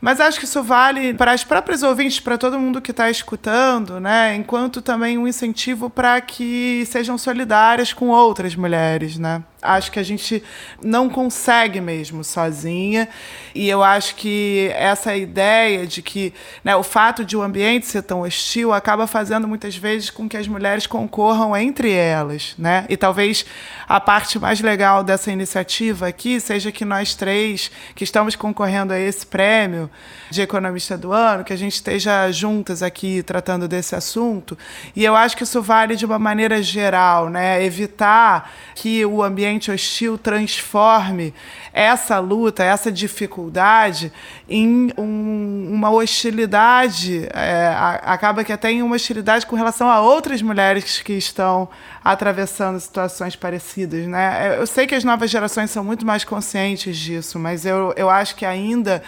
mas 0.00 0.20
acho 0.20 0.38
que 0.38 0.44
isso 0.44 0.62
vale 0.62 1.14
para 1.14 1.32
as 1.32 1.44
próprias 1.44 1.82
ouvintes, 1.82 2.20
para 2.20 2.38
todo 2.38 2.58
mundo 2.58 2.80
que 2.80 2.90
está 2.90 3.10
escutando, 3.10 4.00
né? 4.00 4.34
Enquanto 4.34 4.80
também 4.80 5.18
um 5.18 5.28
incentivo 5.28 5.90
para 5.90 6.20
que 6.20 6.84
sejam 6.86 7.18
solidárias 7.18 7.92
com 7.92 8.08
outras 8.08 8.56
mulheres, 8.56 9.18
né? 9.18 9.42
Acho 9.62 9.92
que 9.92 9.98
a 9.98 10.02
gente 10.02 10.42
não 10.82 11.08
consegue 11.08 11.80
mesmo 11.80 12.24
sozinha. 12.24 13.08
E 13.54 13.68
eu 13.68 13.82
acho 13.82 14.14
que 14.14 14.70
essa 14.74 15.14
ideia 15.14 15.86
de 15.86 16.00
que 16.00 16.32
né, 16.64 16.74
o 16.76 16.82
fato 16.82 17.24
de 17.24 17.36
o 17.36 17.42
ambiente 17.42 17.86
ser 17.86 18.02
tão 18.02 18.22
hostil 18.22 18.72
acaba 18.72 19.06
fazendo 19.06 19.46
muitas 19.46 19.76
vezes 19.76 20.08
com 20.08 20.28
que 20.28 20.36
as 20.36 20.48
mulheres 20.48 20.86
concorram 20.86 21.54
entre 21.56 21.92
elas. 21.92 22.54
Né? 22.58 22.86
E 22.88 22.96
talvez 22.96 23.44
a 23.86 24.00
parte 24.00 24.38
mais 24.38 24.60
legal 24.60 25.04
dessa 25.04 25.30
iniciativa 25.30 26.08
aqui 26.08 26.40
seja 26.40 26.72
que 26.72 26.84
nós 26.84 27.14
três, 27.14 27.70
que 27.94 28.04
estamos 28.04 28.34
concorrendo 28.34 28.92
a 28.92 28.98
esse 28.98 29.26
prêmio 29.26 29.90
de 30.30 30.40
economista 30.40 30.96
do 30.96 31.12
ano, 31.12 31.44
que 31.44 31.52
a 31.52 31.56
gente 31.56 31.74
esteja 31.74 32.30
juntas 32.32 32.82
aqui 32.82 33.22
tratando 33.22 33.68
desse 33.68 33.94
assunto. 33.94 34.56
E 34.96 35.04
eu 35.04 35.14
acho 35.14 35.36
que 35.36 35.42
isso 35.42 35.60
vale 35.60 35.96
de 35.96 36.06
uma 36.06 36.18
maneira 36.18 36.62
geral, 36.62 37.28
né? 37.28 37.62
evitar 37.62 38.50
que 38.74 39.04
o 39.04 39.22
ambiente 39.22 39.49
hostil 39.58 40.18
transforme 40.18 41.34
essa 41.72 42.18
luta, 42.18 42.62
essa 42.62 42.92
dificuldade 42.92 44.12
em 44.48 44.92
um, 44.98 45.70
uma 45.72 45.90
hostilidade, 45.90 47.26
é, 47.32 47.74
acaba 48.02 48.44
que 48.44 48.52
até 48.52 48.70
em 48.70 48.82
uma 48.82 48.96
hostilidade 48.96 49.46
com 49.46 49.56
relação 49.56 49.88
a 49.88 50.00
outras 50.00 50.42
mulheres 50.42 51.00
que 51.00 51.14
estão 51.14 51.68
atravessando 52.04 52.78
situações 52.78 53.34
parecidas. 53.34 54.06
Né? 54.06 54.56
Eu 54.58 54.66
sei 54.66 54.86
que 54.86 54.94
as 54.94 55.04
novas 55.04 55.30
gerações 55.30 55.70
são 55.70 55.82
muito 55.82 56.04
mais 56.06 56.24
conscientes 56.24 56.96
disso, 56.96 57.38
mas 57.38 57.64
eu, 57.64 57.92
eu 57.96 58.10
acho 58.10 58.36
que 58.36 58.44
ainda 58.44 59.02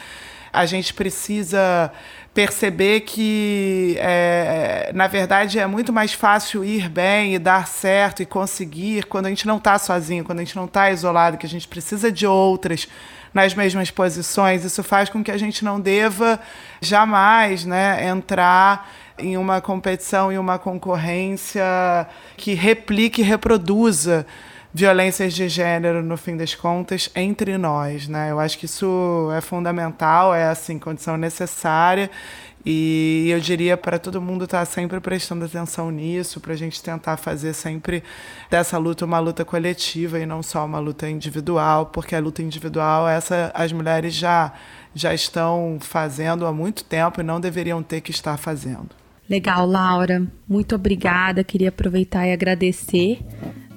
a 0.53 0.67
gente 0.67 0.93
precisa 0.93 1.91
perceber 2.35 3.01
que, 3.01 3.97
é, 3.99 4.91
na 4.95 5.07
verdade, 5.07 5.59
é 5.59 5.67
muito 5.67 5.93
mais 5.93 6.15
fácil 6.15 6.65
ir 6.65 6.89
bem 6.89 7.35
e 7.35 7.39
dar 7.39 7.67
certo 7.67 8.23
e 8.23 8.27
conseguir 8.27 9.05
quando 9.05 9.27
a 9.27 9.29
gente 9.29 9.47
não 9.47 9.59
está 9.59 9.79
sozinho, 9.79 10.25
quando 10.25 10.39
a 10.39 10.45
gente 10.45 10.57
não 10.57 10.65
está 10.65 10.91
isolado, 10.91 11.37
que 11.37 11.45
a 11.45 11.49
gente 11.49 11.69
precisa 11.69 12.11
de 12.11 12.27
outras 12.27 12.89
nas 13.35 13.55
mesmas 13.55 13.91
posições. 13.91 14.65
Isso 14.65 14.83
faz 14.83 15.11
com 15.11 15.23
que 15.23 15.31
a 15.31 15.37
gente 15.37 15.63
não 15.63 15.79
deva 15.79 16.41
jamais 16.81 17.67
né, 17.67 18.07
entrar 18.09 18.91
em 19.19 19.37
uma 19.37 19.61
competição 19.61 20.33
e 20.33 20.39
uma 20.39 20.59
concorrência 20.59 21.63
que 22.37 22.55
replique 22.55 23.21
e 23.21 23.25
reproduza 23.25 24.27
violências 24.73 25.35
de 25.35 25.49
gênero, 25.49 26.03
no 26.03 26.17
fim 26.17 26.37
das 26.37 26.55
contas, 26.55 27.11
entre 27.15 27.59
nós. 27.59 28.09
Né? 28.09 28.31
Eu 28.31 28.41
acho 28.41 28.59
que 28.59 28.65
isso 28.65 29.31
é 29.37 29.41
fundamental, 29.41 30.35
é 30.35 30.49
assim, 30.49 30.79
condição 30.79 31.17
necessária. 31.17 32.11
E 32.65 33.27
eu 33.29 33.41
diria 33.41 33.77
para 33.77 33.99
todo 33.99 34.23
mundo 34.23 34.45
estar 34.45 34.61
tá 34.61 34.65
sempre 34.65 35.01
prestando 35.01 35.45
atenção 35.45 35.91
nisso, 35.91 36.41
para 36.41 36.53
a 36.53 36.57
gente 36.57 36.81
tentar 36.81 37.17
fazer 37.17 37.53
sempre 37.55 38.05
dessa 38.49 38.79
luta 38.79 39.05
uma 39.05 39.19
luta 39.19 39.45
coletiva 39.45 40.19
e 40.21 40.25
não 40.25 40.45
só 40.45 40.65
uma 40.65 40.79
luta 40.79 41.11
individual, 41.11 41.87
porque 41.87 42.15
a 42.15 42.21
luta 42.21 42.41
individual, 42.41 43.09
essa 43.09 43.51
as 43.53 43.73
mulheres 43.73 44.15
já, 44.15 44.53
já 44.95 45.13
estão 45.13 45.79
fazendo 45.81 46.47
há 46.47 46.53
muito 46.53 46.85
tempo 46.85 47.21
e 47.21 47.25
não 47.25 47.41
deveriam 47.41 47.83
ter 47.83 48.01
que 48.01 48.13
estar 48.13 48.37
fazendo. 48.37 48.91
Legal, 49.29 49.67
Laura. 49.67 50.23
Muito 50.49 50.75
obrigada. 50.77 51.43
Queria 51.43 51.71
aproveitar 51.71 52.27
e 52.27 52.33
agradecer 52.33 53.19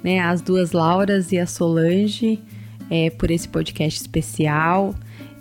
né, 0.06 0.20
as 0.20 0.40
duas 0.40 0.72
Lauras 0.72 1.32
e 1.32 1.40
a 1.40 1.48
Solange 1.48 2.40
é, 2.92 3.10
por 3.10 3.32
esse 3.32 3.50
podcast 3.50 4.00
especial 4.00 4.94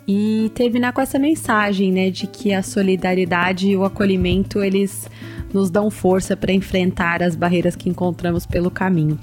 e 0.07 0.51
terminar 0.55 0.91
com 0.91 1.01
essa 1.01 1.19
mensagem, 1.19 1.91
né, 1.91 2.09
de 2.09 2.25
que 2.25 2.51
a 2.51 2.63
solidariedade 2.63 3.69
e 3.69 3.77
o 3.77 3.85
acolhimento 3.85 4.63
eles 4.63 5.07
nos 5.53 5.69
dão 5.69 5.91
força 5.91 6.35
para 6.35 6.51
enfrentar 6.51 7.21
as 7.21 7.35
barreiras 7.35 7.75
que 7.75 7.89
encontramos 7.89 8.47
pelo 8.47 8.71
caminho. 8.71 9.19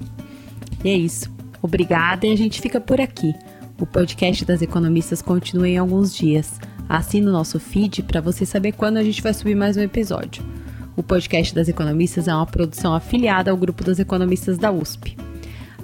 E 0.85 0.91
é 0.91 0.97
isso. 0.97 1.29
Obrigada 1.61 2.25
e 2.25 2.33
a 2.33 2.37
gente 2.37 2.61
fica 2.61 2.81
por 2.81 3.01
aqui. 3.01 3.35
O 3.81 3.85
podcast 3.85 4.45
das 4.45 4.63
economistas 4.63 5.21
continua 5.21 5.69
em 5.69 5.77
alguns 5.77 6.15
dias. 6.15 6.61
Assine 6.89 7.27
o 7.27 7.33
nosso 7.33 7.59
feed 7.59 8.05
para 8.05 8.21
você 8.21 8.47
saber 8.47 8.73
quando 8.73 8.97
a 8.97 9.03
gente 9.03 9.21
vai 9.21 9.35
subir 9.35 9.57
mais 9.57 9.77
um 9.77 9.83
episódio. 9.83 10.45
O 10.97 11.03
podcast 11.03 11.53
das 11.53 11.67
economistas 11.67 12.29
é 12.29 12.35
uma 12.35 12.47
produção 12.47 12.95
afiliada 12.95 13.51
ao 13.51 13.57
grupo 13.57 13.83
das 13.83 13.99
economistas 13.99 14.57
da 14.57 14.71
USP. 14.71 15.17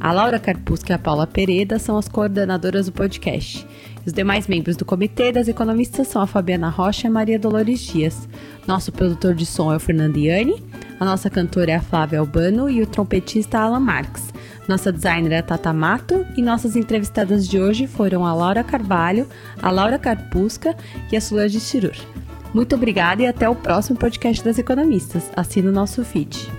A 0.01 0.13
Laura 0.13 0.39
Carpusca 0.39 0.93
e 0.93 0.95
a 0.95 0.99
Paula 0.99 1.27
Pereda 1.27 1.79
são 1.79 1.97
as 1.97 2.09
coordenadoras 2.09 2.87
do 2.87 2.93
podcast. 2.93 3.67
Os 4.07 4.13
demais 4.13 4.47
membros 4.47 4.77
do 4.77 4.85
comitê 4.85 5.33
das 5.33 5.49
economistas 5.49 6.09
são 6.09 6.23
a 6.23 6.27
Fabiana 6.27 6.69
Rocha 6.69 7.07
e 7.07 7.09
a 7.09 7.11
Maria 7.11 7.39
Dolores 7.39 7.81
Dias. 7.81 8.29
Nosso 8.67 8.93
produtor 8.93 9.35
de 9.35 9.45
som 9.45 9.73
é 9.73 9.77
o 9.77 9.81
Fernando 9.81 10.17
Iani, 10.17 10.63
a 11.01 11.05
nossa 11.05 11.29
cantora 11.29 11.73
é 11.73 11.75
a 11.75 11.83
Flávia 11.83 12.21
Albano 12.21 12.71
e 12.71 12.81
o 12.81 12.87
trompetista 12.87 13.59
Alan 13.59 13.81
Marques. 13.81 14.33
Nossa 14.69 14.93
designer 14.93 15.33
é 15.33 15.39
a 15.39 15.43
Tata 15.43 15.73
Mato 15.73 16.27
e 16.37 16.43
nossas 16.43 16.77
entrevistadas 16.77 17.49
de 17.49 17.61
hoje 17.61 17.87
foram 17.87 18.25
a 18.25 18.35
Laura 18.35 18.63
Carvalho, 18.63 19.27
a 19.63 19.71
Laura 19.71 19.99
Carpusca 19.99 20.77
e 21.11 21.17
a 21.17 21.21
Solange 21.21 21.61
Chirur. 21.61 21.97
Muito 22.53 22.75
obrigada 22.75 23.23
e 23.23 23.27
até 23.27 23.49
o 23.49 23.55
próximo 23.55 23.99
podcast 23.99 24.45
das 24.45 24.59
economistas. 24.59 25.31
Assina 25.37 25.71
o 25.71 25.73
nosso 25.73 26.05
feed. 26.05 26.58